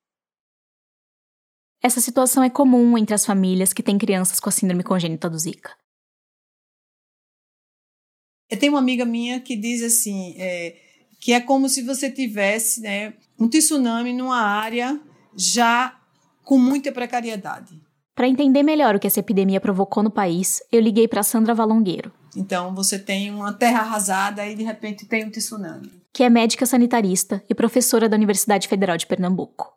Essa 1.81 2.01
situação 2.01 2.43
é 2.43 2.49
comum 2.49 2.97
entre 2.97 3.13
as 3.15 3.25
famílias 3.25 3.73
que 3.73 3.83
têm 3.83 3.97
crianças 3.97 4.39
com 4.39 4.49
a 4.49 4.51
síndrome 4.51 4.83
congênita 4.83 5.29
do 5.29 5.37
Zika. 5.37 5.75
Eu 8.49 8.57
tenho 8.57 8.73
uma 8.73 8.79
amiga 8.79 9.05
minha 9.05 9.39
que 9.39 9.55
diz 9.55 9.83
assim, 9.83 10.35
é, 10.37 10.79
que 11.19 11.33
é 11.33 11.39
como 11.39 11.67
se 11.67 11.81
você 11.81 12.09
tivesse 12.09 12.81
né, 12.81 13.13
um 13.39 13.47
tsunami 13.47 14.13
numa 14.13 14.41
área 14.41 14.99
já 15.35 15.99
com 16.43 16.57
muita 16.57 16.91
precariedade. 16.91 17.79
Para 18.17 18.27
entender 18.27 18.63
melhor 18.63 18.95
o 18.95 18.99
que 18.99 19.06
essa 19.06 19.19
epidemia 19.19 19.62
provocou 19.62 20.01
no 20.01 20.10
país, 20.10 20.60
eu 20.71 20.82
liguei 20.82 21.08
para 21.08 21.21
Sandra 21.21 21.53
Valongueiro. 21.53 22.12
Então 22.36 22.73
você 22.73 22.97
tem 22.97 23.30
uma 23.30 23.53
terra 23.53 23.82
arrasada 23.82 24.43
e 24.47 24.56
de 24.56 24.63
repente 24.63 25.06
tem 25.06 25.23
um 25.23 25.30
tsunami. 25.30 26.01
Que 26.12 26.23
é 26.23 26.30
médica 26.30 26.65
sanitarista 26.65 27.43
e 27.47 27.53
professora 27.53 28.10
da 28.10 28.17
Universidade 28.17 28.67
Federal 28.67 28.97
de 28.97 29.06
Pernambuco. 29.06 29.71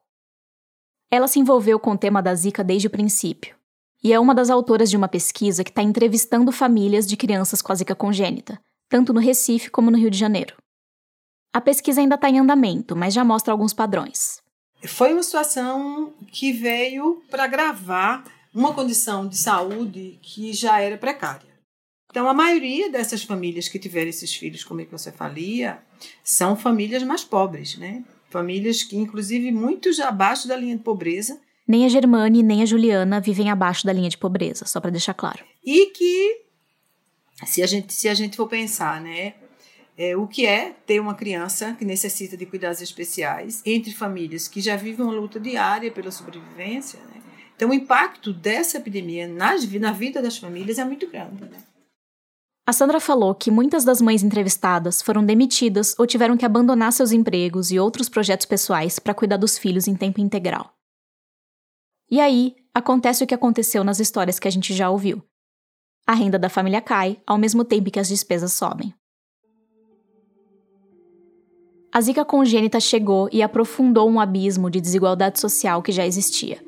Ela 1.11 1.29
se 1.29 1.39
envolveu 1.39 1.79
com 1.79 1.91
o 1.91 1.99
tema 1.99 2.23
da 2.23 2.35
Zika 2.35 2.65
desde 2.65 2.87
o 2.87 2.91
princípio 2.91 3.55
e 4.03 4.11
é 4.11 4.19
uma 4.19 4.35
das 4.35 4.49
autoras 4.49 4.89
de 4.89 4.97
uma 4.97 5.07
pesquisa 5.07 5.63
que 5.63 5.71
está 5.71 5.83
entrevistando 5.83 6.51
famílias 6.51 7.07
de 7.07 7.19
crianças 7.19 7.61
com 7.61 7.73
a 7.73 7.75
Zika 7.75 7.95
congênita, 7.95 8.59
tanto 8.89 9.13
no 9.13 9.21
Recife 9.21 9.69
como 9.69 9.91
no 9.91 9.99
Rio 9.99 10.11
de 10.11 10.17
Janeiro. 10.17 10.57
A 11.53 11.61
pesquisa 11.61 12.01
ainda 12.01 12.15
está 12.15 12.31
em 12.31 12.39
andamento, 12.39 12.97
mas 12.97 13.13
já 13.13 13.23
mostra 13.23 13.53
alguns 13.53 13.75
padrões. 13.75 14.41
Foi 14.87 15.13
uma 15.13 15.23
situação 15.23 16.15
que 16.31 16.53
veio 16.53 17.23
para 17.31 17.45
agravar 17.45 18.25
uma 18.55 18.73
condição 18.75 19.29
de 19.29 19.37
saúde 19.37 20.19
que 20.23 20.53
já 20.53 20.81
era 20.81 20.97
precária. 20.97 21.51
Então, 22.11 22.29
a 22.29 22.35
maioria 22.35 22.91
dessas 22.91 23.23
famílias 23.23 23.69
que 23.69 23.79
tiveram 23.79 24.11
esses 24.11 24.35
filhos 24.35 24.65
com 24.65 24.75
microcefalia 24.75 25.79
são 26.25 26.57
famílias 26.57 27.03
mais 27.05 27.23
pobres, 27.23 27.77
né? 27.79 28.05
Famílias 28.31 28.83
que, 28.83 28.97
inclusive, 28.97 29.53
muitos 29.53 30.01
abaixo 30.01 30.49
da 30.49 30.57
linha 30.57 30.77
de 30.77 30.83
pobreza. 30.83 31.41
Nem 31.67 31.85
a 31.85 31.89
Germane 31.89 32.43
nem 32.43 32.63
a 32.63 32.67
Juliana 32.67 33.21
vivem 33.21 33.49
abaixo 33.49 33.87
da 33.87 33.93
linha 33.93 34.11
de 34.11 34.19
pobreza, 34.19 34.67
só 34.67 34.81
para 34.81 34.91
deixar 34.91 35.15
claro. 35.15 35.45
E 35.65 35.87
que, 35.87 36.43
se 37.47 37.63
a 37.63 37.67
gente, 37.67 37.93
se 37.93 38.09
a 38.09 38.15
gente 38.15 38.37
for 38.37 38.49
pensar, 38.49 39.01
né? 39.01 39.35
É, 40.03 40.17
o 40.17 40.27
que 40.27 40.47
é 40.47 40.71
ter 40.87 40.99
uma 40.99 41.15
criança 41.15 41.75
que 41.75 41.85
necessita 41.85 42.35
de 42.35 42.47
cuidados 42.47 42.81
especiais 42.81 43.61
entre 43.67 43.93
famílias 43.93 44.49
que 44.49 44.59
já 44.59 44.75
vivem 44.75 45.05
uma 45.05 45.13
luta 45.13 45.39
diária 45.39 45.93
pela 45.93 46.11
sobrevivência. 46.11 46.99
Né? 47.01 47.21
Então, 47.55 47.69
o 47.69 47.75
impacto 47.75 48.33
dessa 48.33 48.79
epidemia 48.79 49.29
nas, 49.29 49.71
na 49.75 49.93
vida 49.93 50.23
das 50.23 50.39
famílias 50.39 50.79
é 50.79 50.85
muito 50.87 51.07
grande. 51.07 51.45
Né? 51.45 51.59
A 52.67 52.73
Sandra 52.73 52.99
falou 52.99 53.35
que 53.35 53.51
muitas 53.51 53.85
das 53.85 54.01
mães 54.01 54.23
entrevistadas 54.23 55.03
foram 55.03 55.23
demitidas 55.23 55.95
ou 55.99 56.07
tiveram 56.07 56.35
que 56.35 56.47
abandonar 56.47 56.95
seus 56.95 57.13
empregos 57.13 57.71
e 57.71 57.79
outros 57.79 58.09
projetos 58.09 58.47
pessoais 58.47 58.99
para 58.99 59.13
cuidar 59.13 59.37
dos 59.37 59.59
filhos 59.59 59.87
em 59.87 59.95
tempo 59.95 60.19
integral. 60.19 60.73
E 62.11 62.23
aí, 62.23 62.57
acontece 62.73 63.23
o 63.23 63.27
que 63.27 63.35
aconteceu 63.35 63.85
nas 63.85 64.01
histórias 64.01 64.39
que 64.39 64.49
a 64.49 64.51
gente 64.51 64.73
já 64.73 64.89
ouviu. 64.89 65.23
A 66.07 66.15
renda 66.15 66.39
da 66.39 66.49
família 66.49 66.81
cai 66.81 67.21
ao 67.27 67.37
mesmo 67.37 67.67
tempo 67.67 67.91
que 67.91 68.01
as 68.01 68.09
despesas 68.09 68.55
sobem. 68.55 68.95
A 71.93 72.01
zika 72.01 72.25
congênita 72.25 72.79
chegou 72.79 73.29
e 73.33 73.43
aprofundou 73.43 74.09
um 74.09 74.21
abismo 74.21 74.71
de 74.71 74.81
desigualdade 74.81 75.41
social 75.41 75.83
que 75.83 75.91
já 75.91 76.07
existia. 76.07 76.59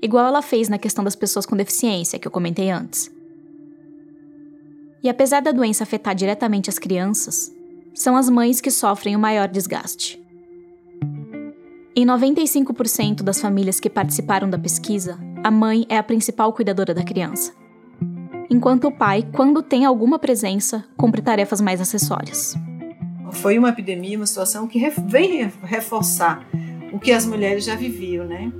Igual 0.00 0.26
ela 0.26 0.40
fez 0.40 0.70
na 0.70 0.78
questão 0.78 1.04
das 1.04 1.14
pessoas 1.14 1.44
com 1.44 1.54
deficiência, 1.54 2.18
que 2.18 2.26
eu 2.26 2.32
comentei 2.32 2.70
antes. 2.70 3.10
E 5.02 5.08
apesar 5.08 5.40
da 5.40 5.52
doença 5.52 5.82
afetar 5.84 6.14
diretamente 6.14 6.70
as 6.70 6.78
crianças, 6.78 7.52
são 7.92 8.16
as 8.16 8.30
mães 8.30 8.60
que 8.60 8.70
sofrem 8.70 9.14
o 9.14 9.18
maior 9.18 9.48
desgaste. 9.48 10.18
Em 11.94 12.06
95% 12.06 13.22
das 13.22 13.40
famílias 13.40 13.78
que 13.78 13.90
participaram 13.90 14.48
da 14.48 14.58
pesquisa, 14.58 15.18
a 15.44 15.50
mãe 15.50 15.84
é 15.90 15.98
a 15.98 16.02
principal 16.02 16.52
cuidadora 16.54 16.94
da 16.94 17.04
criança. 17.04 17.52
Enquanto 18.48 18.86
o 18.86 18.92
pai, 18.92 19.28
quando 19.34 19.62
tem 19.62 19.84
alguma 19.84 20.18
presença, 20.18 20.84
cumpre 20.96 21.20
tarefas 21.20 21.60
mais 21.60 21.82
acessórias. 21.82 22.54
Foi 23.32 23.58
uma 23.58 23.68
epidemia, 23.68 24.16
uma 24.16 24.26
situação 24.26 24.66
que 24.66 24.78
vem 25.06 25.50
reforçar 25.62 26.46
o 26.92 26.98
que 26.98 27.12
as 27.12 27.26
mulheres 27.26 27.64
já 27.64 27.74
viviam, 27.74 28.26
né? 28.26 28.52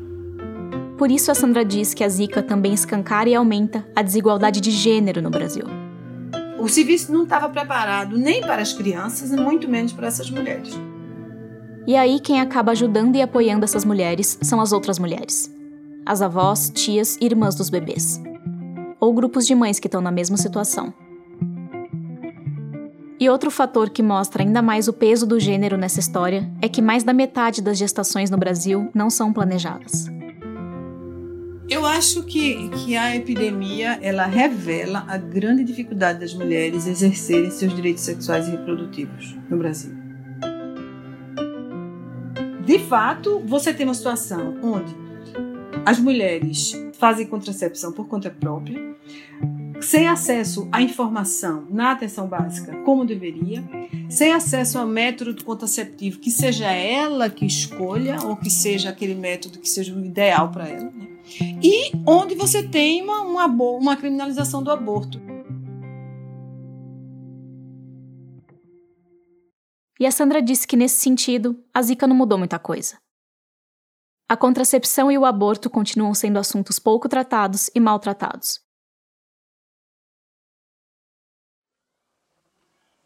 Por 0.96 1.10
isso 1.10 1.30
a 1.30 1.34
Sandra 1.34 1.64
diz 1.64 1.94
que 1.94 2.02
a 2.02 2.08
Zika 2.08 2.42
também 2.42 2.74
escancara 2.74 3.28
e 3.28 3.34
aumenta 3.34 3.86
a 3.94 4.02
desigualdade 4.02 4.60
de 4.60 4.70
gênero 4.70 5.22
no 5.22 5.30
Brasil. 5.30 5.64
O 6.58 6.68
serviço 6.68 7.12
não 7.12 7.22
estava 7.22 7.48
preparado 7.48 8.18
nem 8.18 8.40
para 8.40 8.60
as 8.60 8.72
crianças, 8.72 9.30
muito 9.30 9.68
menos 9.68 9.92
para 9.92 10.08
essas 10.08 10.28
mulheres. 10.28 10.76
E 11.86 11.96
aí 11.96 12.18
quem 12.18 12.40
acaba 12.40 12.72
ajudando 12.72 13.14
e 13.14 13.22
apoiando 13.22 13.64
essas 13.64 13.84
mulheres 13.84 14.38
são 14.42 14.60
as 14.60 14.72
outras 14.72 14.98
mulheres. 14.98 15.50
As 16.04 16.20
avós, 16.20 16.70
tias 16.74 17.16
e 17.20 17.26
irmãs 17.26 17.54
dos 17.54 17.70
bebês. 17.70 18.20
Ou 19.00 19.14
grupos 19.14 19.46
de 19.46 19.54
mães 19.54 19.78
que 19.78 19.86
estão 19.86 20.00
na 20.00 20.10
mesma 20.10 20.36
situação. 20.36 20.92
E 23.20 23.28
outro 23.28 23.50
fator 23.50 23.90
que 23.90 24.00
mostra 24.00 24.44
ainda 24.44 24.62
mais 24.62 24.86
o 24.86 24.92
peso 24.92 25.26
do 25.26 25.40
gênero 25.40 25.76
nessa 25.76 25.98
história 25.98 26.48
é 26.62 26.68
que 26.68 26.80
mais 26.80 27.02
da 27.02 27.12
metade 27.12 27.60
das 27.60 27.76
gestações 27.76 28.30
no 28.30 28.38
Brasil 28.38 28.90
não 28.94 29.10
são 29.10 29.32
planejadas. 29.32 30.06
Eu 31.68 31.84
acho 31.84 32.22
que, 32.22 32.68
que 32.68 32.96
a 32.96 33.16
epidemia 33.16 33.98
ela 34.00 34.24
revela 34.24 35.04
a 35.08 35.18
grande 35.18 35.64
dificuldade 35.64 36.20
das 36.20 36.32
mulheres 36.32 36.86
exercerem 36.86 37.50
seus 37.50 37.74
direitos 37.74 38.04
sexuais 38.04 38.46
e 38.46 38.52
reprodutivos 38.52 39.36
no 39.50 39.58
Brasil. 39.58 39.92
De 42.64 42.78
fato, 42.78 43.42
você 43.44 43.74
tem 43.74 43.84
uma 43.84 43.94
situação 43.94 44.58
onde 44.62 44.94
as 45.84 45.98
mulheres 45.98 46.72
fazem 46.92 47.26
contracepção 47.26 47.92
por 47.92 48.06
conta 48.06 48.30
própria, 48.30 48.80
sem 49.80 50.08
acesso 50.08 50.68
à 50.72 50.82
informação 50.82 51.66
na 51.70 51.92
atenção 51.92 52.26
básica 52.26 52.76
como 52.84 53.04
deveria, 53.04 53.64
sem 54.08 54.32
acesso 54.32 54.78
a 54.78 54.86
método 54.86 55.44
contraceptivo 55.44 56.18
que 56.18 56.30
seja 56.30 56.70
ela 56.70 57.30
que 57.30 57.46
escolha 57.46 58.18
ou 58.24 58.36
que 58.36 58.50
seja 58.50 58.90
aquele 58.90 59.14
método 59.14 59.58
que 59.58 59.68
seja 59.68 59.94
o 59.94 60.04
ideal 60.04 60.50
para 60.50 60.68
ela, 60.68 60.90
né? 60.90 61.08
e 61.62 61.92
onde 62.06 62.34
você 62.34 62.62
tem 62.62 63.02
uma, 63.02 63.20
uma, 63.22 63.46
uma 63.46 63.96
criminalização 63.96 64.62
do 64.62 64.70
aborto. 64.70 65.20
E 70.00 70.06
a 70.06 70.12
Sandra 70.12 70.40
disse 70.40 70.66
que 70.66 70.76
nesse 70.76 71.00
sentido 71.00 71.58
a 71.74 71.82
Zika 71.82 72.06
não 72.06 72.14
mudou 72.14 72.38
muita 72.38 72.58
coisa. 72.58 72.96
A 74.28 74.36
contracepção 74.36 75.10
e 75.10 75.18
o 75.18 75.24
aborto 75.24 75.68
continuam 75.68 76.14
sendo 76.14 76.38
assuntos 76.38 76.78
pouco 76.78 77.08
tratados 77.08 77.70
e 77.74 77.80
maltratados. 77.80 78.60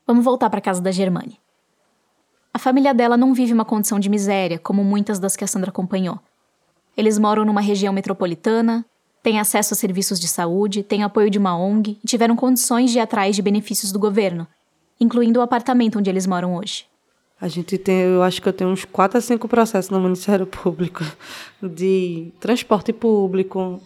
Vamos 0.07 0.25
voltar 0.25 0.51
para 0.51 0.59
a 0.59 0.63
casa 0.63 0.81
da 0.81 0.91
Germane. 0.91 1.39
A 2.53 2.59
família 2.59 2.93
dela 2.93 3.17
não 3.17 3.33
vive 3.33 3.53
uma 3.53 3.65
condição 3.65 3.99
de 3.99 4.11
miséria, 4.11 4.59
como 4.59 4.85
muitas 4.85 5.19
das 5.19 5.37
que 5.37 5.45
a 5.45 5.47
Sandra 5.47 5.71
acompanhou. 5.71 6.19
Eles 6.97 7.19
moram 7.19 7.45
numa 7.45 7.61
região 7.61 7.93
metropolitana, 7.93 8.85
têm 9.23 9.41
acesso 9.41 9.73
a 9.73 9.77
serviços 9.77 10.21
de 10.21 10.29
saúde, 10.29 10.83
têm 10.83 11.03
apoio 11.03 11.31
de 11.31 11.39
uma 11.39 11.57
ONG 11.57 11.99
e 12.03 12.07
tiveram 12.07 12.37
condições 12.37 12.91
de 12.91 12.99
ir 12.99 13.01
atrás 13.01 13.35
de 13.35 13.43
benefícios 13.43 13.91
do 13.91 13.99
governo, 13.99 14.47
incluindo 15.01 15.41
o 15.41 15.43
apartamento 15.43 15.99
onde 15.99 16.11
eles 16.11 16.27
moram 16.27 16.57
hoje. 16.57 16.85
A 17.41 17.49
gente 17.49 17.79
tem, 17.79 18.01
eu 18.03 18.23
acho 18.23 18.41
que 18.41 18.49
eu 18.49 18.53
tenho 18.53 18.71
uns 18.71 18.85
quatro 18.85 19.19
a 19.19 19.21
cinco 19.21 19.49
processos 19.49 19.91
no 19.91 20.01
Ministério 20.01 20.47
Público 20.47 21.05
de 21.63 22.31
transporte 22.39 22.93
público, 22.93 23.81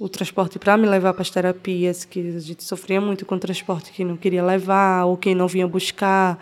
o 0.00 0.08
transporte 0.08 0.58
para 0.58 0.78
me 0.78 0.88
levar 0.88 1.12
para 1.12 1.20
as 1.20 1.28
terapias, 1.28 2.06
que 2.06 2.20
a 2.20 2.40
gente 2.40 2.64
sofria 2.64 2.98
muito 3.02 3.26
com 3.26 3.34
o 3.34 3.38
transporte 3.38 3.92
que 3.92 4.02
não 4.02 4.16
queria 4.16 4.42
levar 4.42 5.04
ou 5.04 5.14
quem 5.14 5.34
não 5.34 5.46
vinha 5.46 5.68
buscar. 5.68 6.38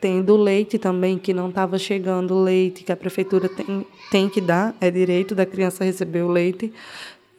Tem 0.00 0.22
do 0.22 0.38
leite 0.38 0.78
também, 0.78 1.18
que 1.18 1.34
não 1.34 1.50
estava 1.50 1.78
chegando 1.78 2.42
leite, 2.42 2.82
que 2.82 2.90
a 2.90 2.96
prefeitura 2.96 3.46
tem, 3.46 3.86
tem 4.10 4.28
que 4.28 4.40
dar, 4.40 4.74
é 4.80 4.90
direito 4.90 5.34
da 5.34 5.44
criança 5.44 5.84
receber 5.84 6.22
o 6.22 6.28
leite. 6.28 6.72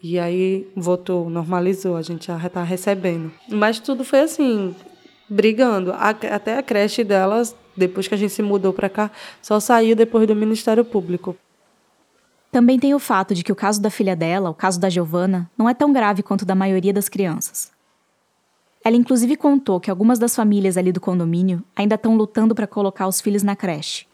E 0.03 0.19
aí 0.19 0.67
votou, 0.75 1.31
normalizou, 1.31 1.95
a 1.95 2.01
gente 2.03 2.27
já 2.27 2.37
está 2.37 2.63
recebendo. 2.63 3.31
Mas 3.49 3.79
tudo 3.79 4.03
foi 4.03 4.19
assim, 4.19 4.75
brigando. 5.27 5.91
Até 5.93 6.59
a 6.59 6.63
creche 6.63 7.03
delas, 7.03 7.55
depois 7.75 8.07
que 8.07 8.13
a 8.13 8.17
gente 8.17 8.33
se 8.33 8.43
mudou 8.43 8.71
para 8.71 8.87
cá, 8.87 9.09
só 9.41 9.59
saiu 9.59 9.95
depois 9.95 10.27
do 10.27 10.35
Ministério 10.35 10.85
Público. 10.85 11.35
Também 12.51 12.79
tem 12.79 12.93
o 12.93 12.99
fato 12.99 13.33
de 13.33 13.43
que 13.43 13.51
o 13.51 13.55
caso 13.55 13.81
da 13.81 13.89
filha 13.89 14.15
dela, 14.15 14.49
o 14.49 14.53
caso 14.53 14.79
da 14.79 14.89
Giovana, 14.89 15.49
não 15.57 15.67
é 15.67 15.73
tão 15.73 15.91
grave 15.91 16.23
quanto 16.23 16.43
o 16.43 16.45
da 16.45 16.55
maioria 16.55 16.93
das 16.93 17.09
crianças. 17.09 17.71
Ela 18.83 18.95
inclusive 18.95 19.35
contou 19.35 19.79
que 19.79 19.89
algumas 19.89 20.19
das 20.19 20.35
famílias 20.35 20.77
ali 20.77 20.91
do 20.91 21.01
condomínio 21.01 21.63
ainda 21.75 21.95
estão 21.95 22.15
lutando 22.15 22.53
para 22.53 22.67
colocar 22.67 23.07
os 23.07 23.19
filhos 23.19 23.43
na 23.43 23.55
creche. 23.55 24.05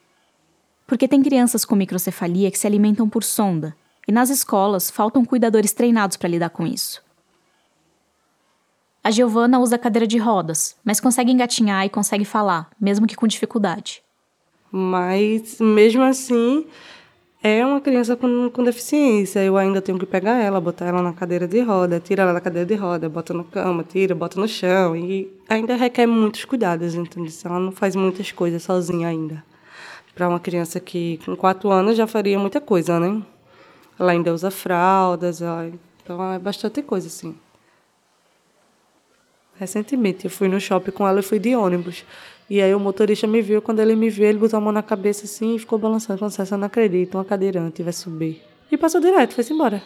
Porque 0.87 1.07
tem 1.07 1.21
crianças 1.21 1.65
com 1.65 1.75
microcefalia 1.75 2.49
que 2.49 2.57
se 2.57 2.65
alimentam 2.65 3.07
por 3.07 3.23
sonda, 3.23 3.75
e 4.07 4.11
nas 4.11 4.29
escolas 4.29 4.89
faltam 4.89 5.25
cuidadores 5.25 5.73
treinados 5.73 6.17
para 6.17 6.29
lidar 6.29 6.49
com 6.49 6.65
isso. 6.65 7.03
A 9.03 9.09
Giovana 9.09 9.59
usa 9.59 9.77
cadeira 9.77 10.05
de 10.05 10.17
rodas, 10.17 10.75
mas 10.83 10.99
consegue 10.99 11.31
engatinhar 11.31 11.85
e 11.85 11.89
consegue 11.89 12.23
falar, 12.23 12.69
mesmo 12.79 13.07
que 13.07 13.15
com 13.15 13.25
dificuldade. 13.25 14.03
Mas, 14.71 15.59
mesmo 15.59 16.03
assim, 16.03 16.65
é 17.43 17.65
uma 17.65 17.81
criança 17.81 18.15
com, 18.15 18.49
com 18.51 18.63
deficiência. 18.63 19.43
Eu 19.43 19.57
ainda 19.57 19.81
tenho 19.81 19.97
que 19.97 20.05
pegar 20.05 20.37
ela, 20.37 20.61
botar 20.61 20.85
ela 20.85 21.01
na 21.01 21.11
cadeira 21.11 21.47
de 21.47 21.59
roda, 21.61 21.99
tira 21.99 22.23
ela 22.23 22.33
da 22.33 22.41
cadeira 22.41 22.65
de 22.67 22.75
roda, 22.75 23.09
bota 23.09 23.33
na 23.33 23.43
cama, 23.43 23.83
tira, 23.83 24.13
bota 24.13 24.39
no 24.39 24.47
chão. 24.47 24.95
E 24.95 25.31
ainda 25.49 25.75
requer 25.75 26.05
muitos 26.05 26.45
cuidados, 26.45 26.93
entendeu? 26.93 27.31
Ela 27.43 27.59
não 27.59 27.71
faz 27.71 27.95
muitas 27.95 28.31
coisas 28.31 28.61
sozinha 28.61 29.07
ainda. 29.07 29.43
Para 30.13 30.29
uma 30.29 30.39
criança 30.39 30.79
que 30.79 31.19
com 31.25 31.35
quatro 31.35 31.71
anos 31.71 31.97
já 31.97 32.05
faria 32.05 32.37
muita 32.37 32.61
coisa, 32.61 32.99
né? 32.99 33.21
Ela 33.99 34.11
ainda 34.11 34.33
usa 34.33 34.51
fraldas, 34.51 35.41
então 36.03 36.33
é 36.33 36.39
bastante 36.39 36.81
coisa, 36.81 37.07
assim. 37.07 37.35
Recentemente 39.55 40.25
eu 40.25 40.31
fui 40.31 40.47
no 40.47 40.59
shopping 40.59 40.91
com 40.91 41.07
ela 41.07 41.19
e 41.19 41.23
fui 41.23 41.39
de 41.39 41.55
ônibus. 41.55 42.03
E 42.51 42.61
aí 42.61 42.75
o 42.75 42.79
motorista 42.81 43.25
me 43.25 43.41
viu, 43.41 43.61
quando 43.61 43.79
ele 43.79 43.95
me 43.95 44.09
viu, 44.09 44.25
ele 44.25 44.37
botou 44.37 44.57
a 44.57 44.59
mão 44.59 44.73
na 44.73 44.83
cabeça 44.83 45.23
assim 45.23 45.55
e 45.55 45.59
ficou 45.59 45.79
balançando, 45.79 46.19
falando 46.19 46.37
assim, 46.37 46.53
eu 46.53 46.57
não 46.57 46.67
acredito, 46.67 47.15
uma 47.15 47.23
cadeirante 47.23 47.81
vai 47.81 47.93
subir. 47.93 48.41
E 48.69 48.75
passou 48.75 48.99
direto, 48.99 49.33
foi 49.33 49.45
embora. 49.55 49.81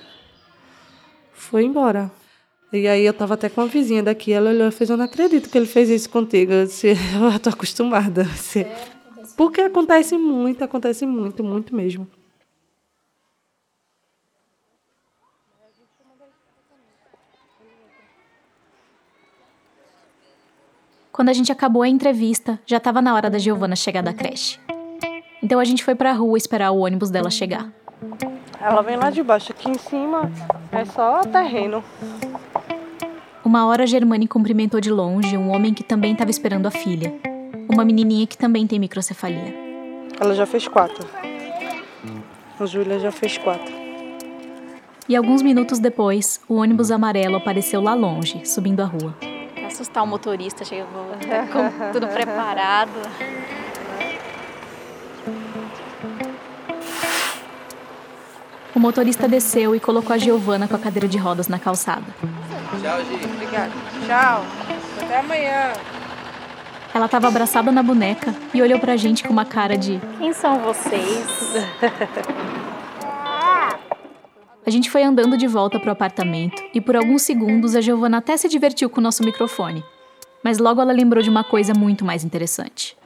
Foi 1.32 1.64
embora. 1.64 2.12
E 2.74 2.88
aí 2.88 3.06
eu 3.06 3.14
tava 3.14 3.36
até 3.36 3.50
com 3.50 3.62
uma 3.62 3.68
vizinha 3.68 4.02
daqui, 4.02 4.34
ela 4.34 4.50
olhou 4.50 4.68
e 4.68 4.72
fez, 4.72 4.90
eu 4.90 4.98
não 4.98 5.06
acredito 5.06 5.48
que 5.48 5.56
ele 5.56 5.68
fez 5.68 5.92
isso 5.92 6.10
contigo. 6.10 6.54
Eu 6.54 6.66
disse, 6.66 6.88
eu 7.32 7.40
tô 7.40 7.52
acostumada. 7.52 8.24
Disse, 8.24 8.66
Porque 9.38 9.62
acontece 9.62 10.18
muito, 10.18 10.64
acontece 10.64 11.06
muito, 11.06 11.44
muito 11.44 11.76
mesmo. 11.76 12.08
Quando 21.16 21.30
a 21.30 21.34
gente 21.34 21.50
acabou 21.50 21.82
a 21.82 21.88
entrevista, 21.88 22.60
já 22.66 22.76
estava 22.76 23.02
na 23.02 23.14
hora 23.16 23.30
da 23.30 23.38
Giovana 23.38 23.74
chegar 23.74 24.04
da 24.04 24.12
creche. 24.12 24.60
Então 25.42 25.62
a 25.62 25.64
gente 25.64 25.82
foi 25.82 25.96
para 25.96 26.10
a 26.10 26.14
rua 26.14 26.38
esperar 26.38 26.72
o 26.72 26.80
ônibus 26.80 27.10
dela 27.10 27.30
chegar. 27.30 27.72
Ela 28.60 28.82
vem 28.82 28.98
lá 28.98 29.10
de 29.10 29.24
baixo, 29.24 29.54
aqui 29.54 29.70
em 29.70 29.78
cima 29.78 30.30
é 30.74 30.84
só 30.84 31.22
terreno. 31.22 31.82
Uma 33.46 33.66
hora 33.66 33.88
Germani 33.88 34.28
cumprimentou 34.28 34.82
de 34.82 34.92
longe 34.92 35.38
um 35.38 35.52
homem 35.52 35.74
que 35.74 35.86
também 35.86 36.12
estava 36.12 36.32
esperando 36.32 36.66
a 36.66 36.72
filha, 36.72 37.14
uma 37.72 37.86
menininha 37.86 38.28
que 38.28 38.38
também 38.38 38.68
tem 38.68 38.78
microcefalia. 38.78 39.56
Ela 40.20 40.36
já 40.36 40.46
fez 40.46 40.68
quatro. 40.68 41.08
A 42.60 42.66
Júlia 42.66 43.00
já 43.00 43.14
fez 43.14 43.38
quatro. 43.38 43.74
E 45.08 45.16
alguns 45.16 45.42
minutos 45.42 45.80
depois, 45.80 46.42
o 46.50 46.56
ônibus 46.56 46.92
amarelo 46.92 47.38
apareceu 47.38 47.80
lá 47.80 47.94
longe, 47.94 48.46
subindo 48.46 48.82
a 48.82 48.86
rua 48.86 49.16
assustar 49.76 50.04
o 50.04 50.08
motorista, 50.08 50.64
chegou 50.64 50.88
tá 51.28 51.48
com 51.52 51.92
tudo 51.92 52.08
preparado. 52.08 52.92
O 58.74 58.80
motorista 58.80 59.28
desceu 59.28 59.76
e 59.76 59.80
colocou 59.80 60.14
a 60.14 60.18
Giovana 60.18 60.68
com 60.68 60.76
a 60.76 60.80
cadeira 60.80 61.08
de 61.08 61.18
rodas 61.18 61.48
na 61.48 61.60
calçada. 61.60 62.06
Tchau, 62.82 63.00
Gi. 63.06 63.26
Obrigada. 63.26 63.72
Tchau. 64.06 64.46
Até 65.02 65.20
amanhã. 65.20 65.74
Ela 66.94 67.06
estava 67.06 67.28
abraçada 67.28 67.72
na 67.72 67.84
boneca 67.84 68.34
e 68.54 68.62
olhou 68.62 68.80
pra 68.80 68.96
gente 68.96 69.24
com 69.24 69.32
uma 69.32 69.46
cara 69.46 69.78
de: 69.78 70.00
Quem 70.18 70.34
são 70.34 70.60
vocês? 70.60 71.26
A 74.66 74.70
gente 74.72 74.90
foi 74.90 75.04
andando 75.04 75.38
de 75.38 75.46
volta 75.48 75.80
pro 75.80 75.92
apartamento 75.92 76.64
e 76.74 76.82
por 76.82 76.96
alguns 76.96 77.22
segundos 77.22 77.76
a 77.76 77.82
Giovana 77.82 78.18
até 78.18 78.36
se 78.36 78.50
divertiu 78.50 78.90
com 78.90 79.00
o 79.00 79.04
nosso 79.04 79.24
microfone. 79.24 79.84
Mas 80.44 80.58
logo 80.58 80.82
ela 80.82 80.92
lembrou 80.92 81.22
de 81.24 81.30
uma 81.30 81.44
coisa 81.44 81.74
muito 81.74 82.04
mais 82.04 82.24
interessante. 82.24 82.98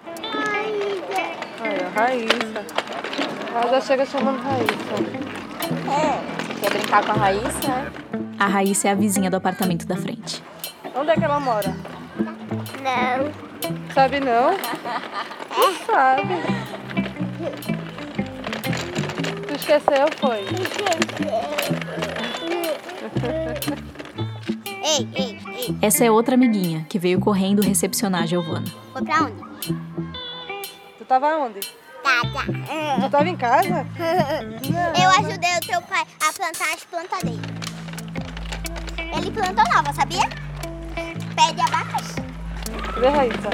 Olha, 1.62 1.90
Raíssa. 1.94 2.66
Ela 3.54 3.68
já 3.72 3.82
chega 3.82 4.06
chamando 4.06 4.40
Raíssa. 4.42 4.74
É. 5.92 6.60
Quer 6.62 6.70
brincar 6.72 7.06
com 7.06 7.12
a 7.12 7.16
Raíssa? 7.16 7.92
A 8.40 8.48
Raíssa 8.48 8.88
é 8.88 8.92
a 8.92 8.96
vizinha 8.96 9.30
do 9.30 9.36
apartamento 9.36 9.86
da 9.86 9.98
frente. 9.98 10.42
Onde 10.96 11.12
é 11.12 11.16
que 11.16 11.24
ela 11.26 11.40
mora? 11.42 11.76
Não. 12.82 13.32
Sabe 13.94 14.22
não? 14.22 14.52
Não 15.58 15.74
sabe. 15.86 16.24
Esqueceu, 19.60 20.08
foi? 20.20 20.46
Ei, 24.84 25.08
ei, 25.16 25.40
ei. 25.48 25.78
Essa 25.82 26.06
é 26.06 26.12
outra 26.12 26.36
amiguinha 26.36 26.86
que 26.90 26.98
veio 26.98 27.20
correndo 27.20 27.62
recepcionar 27.62 28.24
a 28.24 28.26
Giovana. 28.26 28.66
Foi 28.94 29.04
pra 29.04 29.24
onde? 29.24 29.36
Tu 30.98 31.06
tava 31.06 31.28
onde? 31.38 31.60
Tá, 32.04 32.22
tá. 32.34 33.02
Tu 33.02 33.10
tava 33.10 33.28
em 33.28 33.36
casa? 33.36 33.86
Eu 35.02 35.10
ajudei 35.12 35.58
o 35.58 35.60
teu 35.62 35.82
pai 35.84 36.04
a 36.28 36.34
plantar 36.34 36.74
as 36.74 36.84
plantas 36.86 37.20
dele. 37.24 37.42
Ele 39.18 39.32
plantou 39.32 39.66
nova, 39.76 39.94
sabia? 39.94 40.28
Pé 41.36 41.54
de 41.54 41.62
abacaxi. 41.62 42.16
Cadê 42.94 43.08
a 43.08 43.12
Raíssa? 43.12 43.50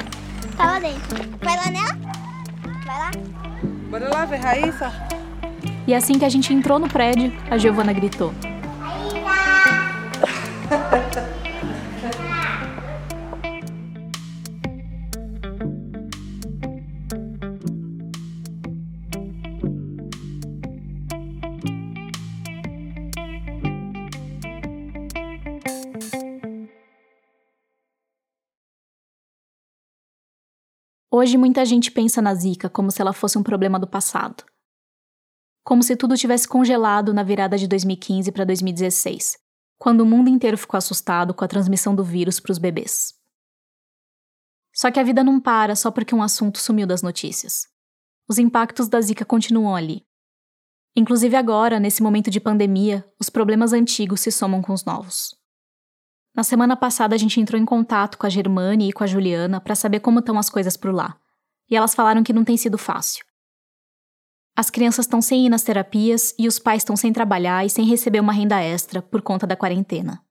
Tá 0.56 0.64
lá 0.66 0.78
dentro. 0.78 1.38
Vai 1.42 1.56
lá 1.56 1.70
nela? 1.70 1.98
Vai 2.84 2.98
lá. 2.98 3.10
Bora 3.90 4.08
lá 4.08 4.24
ver 4.24 4.36
Raíssa? 4.36 4.92
E 5.86 5.94
assim 5.94 6.18
que 6.18 6.24
a 6.24 6.28
gente 6.28 6.52
entrou 6.52 6.80
no 6.80 6.88
prédio, 6.88 7.32
a 7.48 7.56
Giovana 7.56 7.92
gritou. 7.92 8.32
Hoje 31.08 31.38
muita 31.38 31.64
gente 31.64 31.92
pensa 31.92 32.20
na 32.20 32.34
Zika 32.34 32.68
como 32.68 32.90
se 32.90 33.00
ela 33.00 33.12
fosse 33.12 33.38
um 33.38 33.42
problema 33.42 33.78
do 33.78 33.86
passado. 33.86 34.44
Como 35.66 35.82
se 35.82 35.96
tudo 35.96 36.16
tivesse 36.16 36.46
congelado 36.46 37.12
na 37.12 37.24
virada 37.24 37.58
de 37.58 37.66
2015 37.66 38.30
para 38.30 38.44
2016, 38.44 39.36
quando 39.76 40.02
o 40.02 40.06
mundo 40.06 40.30
inteiro 40.30 40.56
ficou 40.56 40.78
assustado 40.78 41.34
com 41.34 41.44
a 41.44 41.48
transmissão 41.48 41.92
do 41.92 42.04
vírus 42.04 42.38
para 42.38 42.52
os 42.52 42.58
bebês. 42.58 43.14
Só 44.72 44.92
que 44.92 45.00
a 45.00 45.02
vida 45.02 45.24
não 45.24 45.40
para 45.40 45.74
só 45.74 45.90
porque 45.90 46.14
um 46.14 46.22
assunto 46.22 46.60
sumiu 46.60 46.86
das 46.86 47.02
notícias. 47.02 47.66
Os 48.28 48.38
impactos 48.38 48.86
da 48.86 49.00
Zika 49.00 49.24
continuam 49.24 49.74
ali. 49.74 50.06
Inclusive 50.94 51.34
agora, 51.34 51.80
nesse 51.80 52.00
momento 52.00 52.30
de 52.30 52.38
pandemia, 52.38 53.04
os 53.18 53.28
problemas 53.28 53.72
antigos 53.72 54.20
se 54.20 54.30
somam 54.30 54.62
com 54.62 54.72
os 54.72 54.84
novos. 54.84 55.34
Na 56.32 56.44
semana 56.44 56.76
passada 56.76 57.16
a 57.16 57.18
gente 57.18 57.40
entrou 57.40 57.60
em 57.60 57.66
contato 57.66 58.18
com 58.18 58.26
a 58.26 58.30
Germane 58.30 58.90
e 58.90 58.92
com 58.92 59.02
a 59.02 59.06
Juliana 59.08 59.60
para 59.60 59.74
saber 59.74 59.98
como 59.98 60.20
estão 60.20 60.38
as 60.38 60.48
coisas 60.48 60.76
por 60.76 60.94
lá. 60.94 61.18
E 61.68 61.74
elas 61.74 61.92
falaram 61.92 62.22
que 62.22 62.32
não 62.32 62.44
tem 62.44 62.56
sido 62.56 62.78
fácil. 62.78 63.25
As 64.58 64.70
crianças 64.70 65.04
estão 65.04 65.20
sem 65.20 65.44
ir 65.44 65.50
nas 65.50 65.62
terapias 65.62 66.34
e 66.38 66.48
os 66.48 66.58
pais 66.58 66.80
estão 66.80 66.96
sem 66.96 67.12
trabalhar 67.12 67.66
e 67.66 67.68
sem 67.68 67.84
receber 67.84 68.20
uma 68.20 68.32
renda 68.32 68.58
extra 68.58 69.02
por 69.02 69.20
conta 69.20 69.46
da 69.46 69.54
quarentena. 69.54 70.24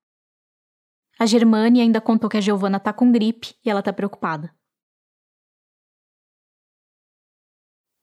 A 1.19 1.27
Germânia 1.27 1.83
ainda 1.83 2.01
contou 2.01 2.27
que 2.27 2.35
a 2.35 2.41
Giovana 2.41 2.79
tá 2.79 2.91
com 2.91 3.11
gripe 3.11 3.53
e 3.63 3.69
ela 3.69 3.83
tá 3.83 3.93
preocupada. 3.93 4.51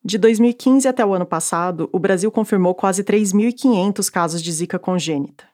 De 0.04 0.16
2015 0.16 0.86
até 0.86 1.04
o 1.04 1.12
ano 1.12 1.26
passado, 1.26 1.90
o 1.92 1.98
Brasil 1.98 2.30
confirmou 2.30 2.74
quase 2.74 3.02
3.500 3.02 4.08
casos 4.08 4.40
de 4.40 4.52
Zika 4.52 4.78
congênita. 4.78 5.44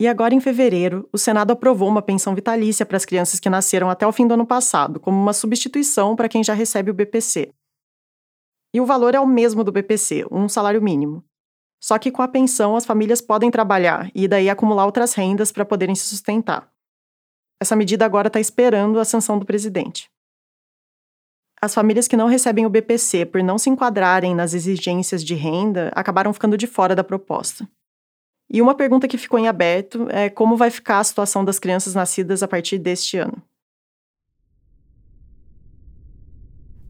E 0.00 0.08
agora, 0.08 0.34
em 0.34 0.40
fevereiro, 0.40 1.08
o 1.12 1.18
Senado 1.18 1.52
aprovou 1.52 1.88
uma 1.88 2.02
pensão 2.02 2.34
vitalícia 2.34 2.84
para 2.84 2.96
as 2.96 3.04
crianças 3.04 3.38
que 3.38 3.50
nasceram 3.50 3.90
até 3.90 4.06
o 4.06 4.12
fim 4.12 4.26
do 4.26 4.34
ano 4.34 4.46
passado, 4.46 4.98
como 4.98 5.20
uma 5.20 5.32
substituição 5.34 6.16
para 6.16 6.28
quem 6.28 6.42
já 6.42 6.54
recebe 6.54 6.90
o 6.90 6.94
BPC. 6.94 7.52
E 8.74 8.80
o 8.80 8.86
valor 8.86 9.14
é 9.14 9.20
o 9.20 9.26
mesmo 9.26 9.62
do 9.62 9.70
BPC, 9.70 10.26
um 10.32 10.48
salário 10.48 10.82
mínimo. 10.82 11.24
Só 11.80 11.96
que 11.96 12.10
com 12.10 12.22
a 12.22 12.26
pensão 12.26 12.74
as 12.74 12.84
famílias 12.84 13.20
podem 13.20 13.48
trabalhar 13.48 14.10
e 14.12 14.26
daí 14.26 14.50
acumular 14.50 14.84
outras 14.84 15.14
rendas 15.14 15.52
para 15.52 15.64
poderem 15.64 15.94
se 15.94 16.08
sustentar. 16.08 16.68
Essa 17.60 17.76
medida 17.76 18.04
agora 18.04 18.26
está 18.26 18.40
esperando 18.40 18.98
a 18.98 19.04
sanção 19.04 19.38
do 19.38 19.46
presidente. 19.46 20.10
As 21.62 21.72
famílias 21.72 22.08
que 22.08 22.16
não 22.16 22.26
recebem 22.26 22.66
o 22.66 22.68
BPC 22.68 23.26
por 23.26 23.42
não 23.44 23.58
se 23.58 23.70
enquadrarem 23.70 24.34
nas 24.34 24.54
exigências 24.54 25.24
de 25.24 25.34
renda 25.34 25.92
acabaram 25.94 26.32
ficando 26.32 26.58
de 26.58 26.66
fora 26.66 26.96
da 26.96 27.04
proposta. 27.04 27.68
E 28.50 28.60
uma 28.60 28.74
pergunta 28.74 29.06
que 29.06 29.16
ficou 29.16 29.38
em 29.38 29.46
aberto 29.46 30.08
é 30.10 30.28
como 30.28 30.56
vai 30.56 30.70
ficar 30.70 30.98
a 30.98 31.04
situação 31.04 31.44
das 31.44 31.60
crianças 31.60 31.94
nascidas 31.94 32.42
a 32.42 32.48
partir 32.48 32.78
deste 32.78 33.18
ano. 33.18 33.40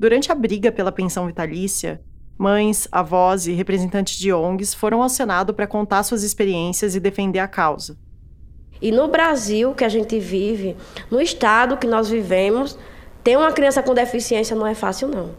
Durante 0.04 0.30
a 0.30 0.34
briga 0.34 0.70
pela 0.70 0.92
pensão 0.92 1.26
vitalícia, 1.26 1.98
mães, 2.36 2.86
avós 2.92 3.46
e 3.46 3.52
representantes 3.52 4.18
de 4.18 4.30
ONGs 4.30 4.74
foram 4.74 5.02
ao 5.02 5.08
Senado 5.08 5.54
para 5.54 5.66
contar 5.66 6.02
suas 6.02 6.22
experiências 6.22 6.94
e 6.94 7.00
defender 7.00 7.38
a 7.38 7.48
causa. 7.48 7.96
E 8.82 8.92
no 8.92 9.08
Brasil 9.08 9.72
que 9.72 9.82
a 9.82 9.88
gente 9.88 10.18
vive, 10.18 10.76
no 11.10 11.22
estado 11.22 11.78
que 11.78 11.86
nós 11.86 12.10
vivemos, 12.10 12.78
ter 13.22 13.38
uma 13.38 13.50
criança 13.50 13.82
com 13.82 13.94
deficiência 13.94 14.54
não 14.54 14.66
é 14.66 14.74
fácil, 14.74 15.08
não. 15.08 15.30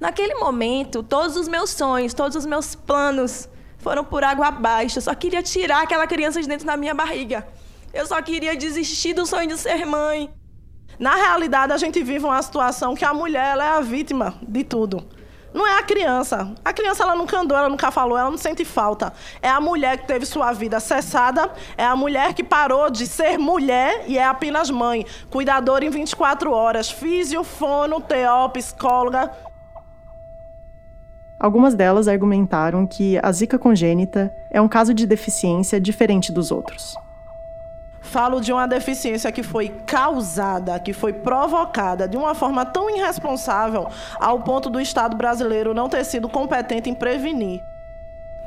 Naquele 0.00 0.34
momento, 0.34 1.04
todos 1.04 1.36
os 1.36 1.46
meus 1.46 1.70
sonhos, 1.70 2.12
todos 2.12 2.36
os 2.36 2.44
meus 2.44 2.74
planos 2.74 3.48
foram 3.78 4.02
por 4.02 4.24
água 4.24 4.48
abaixo. 4.48 4.98
Eu 4.98 5.02
só 5.02 5.14
queria 5.14 5.44
tirar 5.44 5.80
aquela 5.80 6.08
criança 6.08 6.42
de 6.42 6.48
dentro 6.48 6.66
da 6.66 6.76
minha 6.76 6.92
barriga. 6.92 7.46
Eu 7.94 8.04
só 8.04 8.20
queria 8.20 8.56
desistir 8.56 9.14
do 9.14 9.24
sonho 9.24 9.46
de 9.46 9.58
ser 9.58 9.86
mãe. 9.86 10.28
Na 10.98 11.14
realidade, 11.14 11.72
a 11.72 11.76
gente 11.76 12.02
vive 12.02 12.24
uma 12.24 12.40
situação 12.42 12.94
que 12.94 13.04
a 13.04 13.14
mulher 13.14 13.52
ela 13.52 13.64
é 13.64 13.68
a 13.68 13.80
vítima 13.80 14.34
de 14.46 14.62
tudo. 14.64 15.04
Não 15.54 15.66
é 15.66 15.78
a 15.78 15.82
criança. 15.82 16.54
A 16.64 16.72
criança 16.72 17.02
ela 17.02 17.14
nunca 17.14 17.38
andou, 17.38 17.56
ela 17.56 17.68
nunca 17.68 17.90
falou, 17.90 18.16
ela 18.16 18.30
não 18.30 18.38
sente 18.38 18.64
falta. 18.64 19.12
É 19.42 19.50
a 19.50 19.60
mulher 19.60 19.98
que 19.98 20.06
teve 20.06 20.24
sua 20.24 20.52
vida 20.52 20.80
cessada, 20.80 21.50
é 21.76 21.84
a 21.84 21.94
mulher 21.94 22.32
que 22.32 22.42
parou 22.42 22.90
de 22.90 23.06
ser 23.06 23.38
mulher 23.38 24.04
e 24.06 24.16
é 24.16 24.24
apenas 24.24 24.70
mãe. 24.70 25.04
Cuidadora 25.30 25.84
em 25.84 25.90
24 25.90 26.50
horas, 26.50 26.90
físio, 26.90 27.44
fono, 27.44 28.00
TO, 28.00 28.48
psicóloga. 28.52 29.30
Algumas 31.38 31.74
delas 31.74 32.06
argumentaram 32.08 32.86
que 32.86 33.18
a 33.20 33.30
zika 33.32 33.58
congênita 33.58 34.32
é 34.50 34.60
um 34.60 34.68
caso 34.68 34.94
de 34.94 35.06
deficiência 35.06 35.80
diferente 35.80 36.32
dos 36.32 36.50
outros. 36.52 36.96
Falo 38.12 38.42
de 38.42 38.52
uma 38.52 38.68
deficiência 38.68 39.32
que 39.32 39.42
foi 39.42 39.70
causada, 39.86 40.78
que 40.78 40.92
foi 40.92 41.14
provocada 41.14 42.06
de 42.06 42.14
uma 42.14 42.34
forma 42.34 42.62
tão 42.66 42.94
irresponsável 42.94 43.88
ao 44.20 44.40
ponto 44.40 44.68
do 44.68 44.78
Estado 44.78 45.16
brasileiro 45.16 45.72
não 45.72 45.88
ter 45.88 46.04
sido 46.04 46.28
competente 46.28 46.90
em 46.90 46.94
prevenir. 46.94 47.62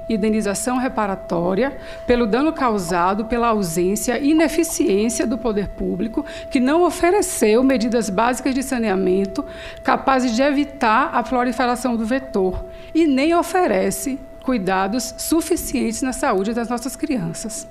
Indenização 0.07 0.77
reparatória 0.77 1.75
pelo 2.05 2.27
dano 2.27 2.53
causado 2.53 3.25
pela 3.25 3.47
ausência 3.47 4.19
e 4.19 4.29
ineficiência 4.29 5.25
do 5.25 5.35
poder 5.35 5.69
público, 5.69 6.23
que 6.51 6.59
não 6.59 6.83
ofereceu 6.83 7.63
medidas 7.63 8.07
básicas 8.07 8.53
de 8.53 8.61
saneamento 8.61 9.43
capazes 9.83 10.35
de 10.35 10.43
evitar 10.43 11.09
a 11.11 11.23
proliferação 11.23 11.97
do 11.97 12.05
vetor 12.05 12.63
e 12.93 13.07
nem 13.07 13.33
oferece 13.33 14.19
cuidados 14.43 15.15
suficientes 15.17 16.03
na 16.03 16.13
saúde 16.13 16.53
das 16.53 16.69
nossas 16.69 16.95
crianças. 16.95 17.67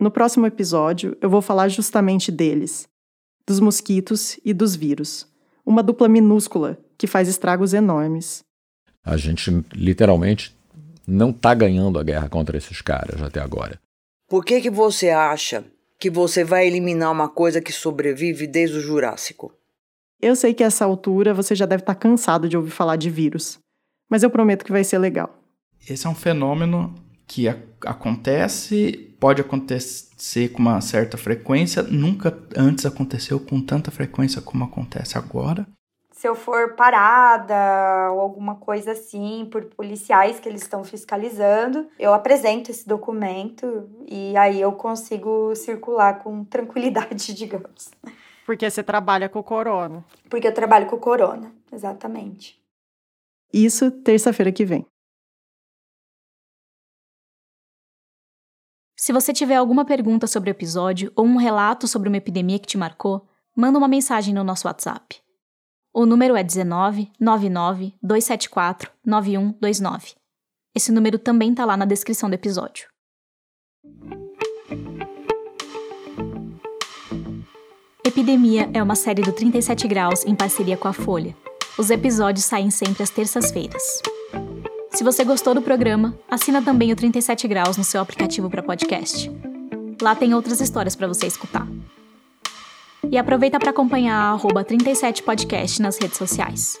No 0.00 0.10
próximo 0.10 0.46
episódio, 0.46 1.14
eu 1.20 1.28
vou 1.28 1.42
falar 1.42 1.68
justamente 1.68 2.32
deles, 2.32 2.88
dos 3.46 3.60
mosquitos 3.60 4.40
e 4.42 4.54
dos 4.54 4.74
vírus. 4.74 5.28
Uma 5.64 5.82
dupla 5.82 6.08
minúscula 6.08 6.78
que 6.96 7.06
faz 7.06 7.28
estragos 7.28 7.74
enormes. 7.74 8.42
A 9.04 9.18
gente 9.18 9.62
literalmente 9.74 10.56
não 11.06 11.28
está 11.28 11.52
ganhando 11.52 11.98
a 11.98 12.02
guerra 12.02 12.30
contra 12.30 12.56
esses 12.56 12.80
caras 12.80 13.20
até 13.20 13.40
agora. 13.40 13.78
Por 14.26 14.42
que, 14.42 14.62
que 14.62 14.70
você 14.70 15.10
acha 15.10 15.66
que 15.98 16.08
você 16.08 16.44
vai 16.44 16.66
eliminar 16.66 17.12
uma 17.12 17.28
coisa 17.28 17.60
que 17.60 17.70
sobrevive 17.72 18.46
desde 18.46 18.78
o 18.78 18.80
Jurássico? 18.80 19.52
Eu 20.18 20.34
sei 20.34 20.54
que 20.54 20.64
a 20.64 20.68
essa 20.68 20.86
altura 20.86 21.34
você 21.34 21.54
já 21.54 21.66
deve 21.66 21.82
estar 21.82 21.94
tá 21.94 22.00
cansado 22.00 22.48
de 22.48 22.56
ouvir 22.56 22.70
falar 22.70 22.96
de 22.96 23.10
vírus, 23.10 23.58
mas 24.08 24.22
eu 24.22 24.30
prometo 24.30 24.64
que 24.64 24.72
vai 24.72 24.82
ser 24.82 24.96
legal. 24.96 25.38
Esse 25.86 26.06
é 26.06 26.10
um 26.10 26.14
fenômeno 26.14 26.94
que 27.30 27.46
acontece, 27.86 29.14
pode 29.20 29.40
acontecer 29.40 30.48
com 30.48 30.58
uma 30.58 30.80
certa 30.80 31.16
frequência, 31.16 31.80
nunca 31.80 32.36
antes 32.56 32.84
aconteceu 32.84 33.38
com 33.38 33.64
tanta 33.64 33.92
frequência 33.92 34.42
como 34.42 34.64
acontece 34.64 35.16
agora. 35.16 35.64
Se 36.10 36.26
eu 36.26 36.34
for 36.34 36.74
parada 36.74 38.10
ou 38.10 38.20
alguma 38.20 38.56
coisa 38.56 38.90
assim 38.90 39.48
por 39.48 39.64
policiais 39.66 40.40
que 40.40 40.48
eles 40.48 40.62
estão 40.62 40.82
fiscalizando, 40.82 41.86
eu 42.00 42.12
apresento 42.12 42.72
esse 42.72 42.86
documento 42.86 43.88
e 44.08 44.36
aí 44.36 44.60
eu 44.60 44.72
consigo 44.72 45.54
circular 45.54 46.18
com 46.24 46.42
tranquilidade, 46.44 47.32
digamos. 47.32 47.92
Porque 48.44 48.68
você 48.68 48.82
trabalha 48.82 49.28
com 49.28 49.38
o 49.38 49.44
corona. 49.44 50.04
Porque 50.28 50.48
eu 50.48 50.52
trabalho 50.52 50.86
com 50.86 50.96
o 50.96 51.00
corona, 51.00 51.52
exatamente. 51.72 52.60
Isso 53.54 53.88
terça-feira 53.92 54.50
que 54.50 54.64
vem. 54.64 54.84
Se 59.00 59.14
você 59.14 59.32
tiver 59.32 59.54
alguma 59.54 59.82
pergunta 59.82 60.26
sobre 60.26 60.50
o 60.50 60.52
episódio 60.52 61.10
ou 61.16 61.24
um 61.24 61.36
relato 61.36 61.88
sobre 61.88 62.10
uma 62.10 62.18
epidemia 62.18 62.58
que 62.58 62.66
te 62.66 62.76
marcou, 62.76 63.26
manda 63.56 63.78
uma 63.78 63.88
mensagem 63.88 64.34
no 64.34 64.44
nosso 64.44 64.68
WhatsApp. 64.68 65.16
O 65.90 66.04
número 66.04 66.36
é 66.36 66.44
19 66.44 67.10
99 67.18 67.94
274 68.02 68.90
9129. 69.02 70.16
Esse 70.74 70.92
número 70.92 71.18
também 71.18 71.50
está 71.50 71.64
lá 71.64 71.78
na 71.78 71.86
descrição 71.86 72.28
do 72.28 72.34
episódio. 72.34 72.88
Epidemia 78.04 78.68
é 78.74 78.82
uma 78.82 78.94
série 78.94 79.22
do 79.22 79.32
37 79.32 79.88
Graus 79.88 80.26
em 80.26 80.34
parceria 80.34 80.76
com 80.76 80.88
a 80.88 80.92
Folha. 80.92 81.34
Os 81.78 81.88
episódios 81.88 82.44
saem 82.44 82.70
sempre 82.70 83.02
às 83.02 83.08
terças-feiras. 83.08 84.02
Se 84.92 85.04
você 85.04 85.24
gostou 85.24 85.54
do 85.54 85.62
programa, 85.62 86.18
assina 86.28 86.60
também 86.60 86.92
o 86.92 86.96
37 86.96 87.46
Graus 87.46 87.76
no 87.76 87.84
seu 87.84 88.00
aplicativo 88.00 88.50
para 88.50 88.62
podcast. 88.62 89.30
Lá 90.02 90.14
tem 90.14 90.34
outras 90.34 90.60
histórias 90.60 90.96
para 90.96 91.06
você 91.06 91.26
escutar. 91.26 91.66
E 93.10 93.16
aproveita 93.16 93.58
para 93.58 93.70
acompanhar 93.70 94.34
a 94.34 94.64
37podcast 94.64 95.78
nas 95.80 95.96
redes 95.96 96.18
sociais. 96.18 96.78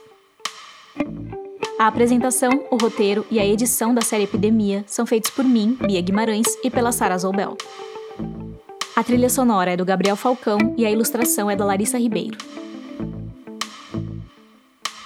A 1.78 1.86
apresentação, 1.86 2.50
o 2.70 2.76
roteiro 2.76 3.24
e 3.30 3.38
a 3.38 3.46
edição 3.46 3.94
da 3.94 4.02
série 4.02 4.24
Epidemia 4.24 4.84
são 4.86 5.06
feitos 5.06 5.30
por 5.30 5.44
mim, 5.44 5.78
Bia 5.86 6.00
Guimarães, 6.02 6.46
e 6.62 6.70
pela 6.70 6.92
Sara 6.92 7.16
Zoubel. 7.16 7.56
A 8.94 9.04
trilha 9.04 9.30
sonora 9.30 9.72
é 9.72 9.76
do 9.76 9.84
Gabriel 9.84 10.16
Falcão 10.16 10.58
e 10.76 10.84
a 10.84 10.90
ilustração 10.90 11.50
é 11.50 11.56
da 11.56 11.64
Larissa 11.64 11.98
Ribeiro. 11.98 12.36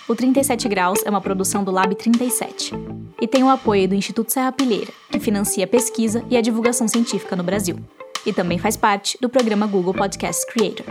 O 0.07 0.15
37 0.15 0.69
Graus 0.69 1.01
é 1.07 1.09
uma 1.09 1.21
produção 1.21 1.65
do 1.65 1.71
Lab 1.71 1.95
37 1.95 2.73
e 3.19 3.27
tem 3.27 3.43
o 3.43 3.49
apoio 3.49 3.89
do 3.89 3.95
Instituto 3.95 4.31
Serra 4.31 4.53
Pilheira, 4.53 4.93
que 5.11 5.19
financia 5.19 5.65
a 5.65 5.69
pesquisa 5.69 6.23
e 6.29 6.37
a 6.37 6.43
divulgação 6.43 6.87
científica 6.87 7.35
no 7.35 7.43
Brasil, 7.43 7.79
e 8.27 8.31
também 8.31 8.59
faz 8.59 8.77
parte 8.77 9.17
do 9.19 9.31
programa 9.31 9.67
Google 9.67 9.95
Podcast 9.95 10.47
Creator. 10.53 10.85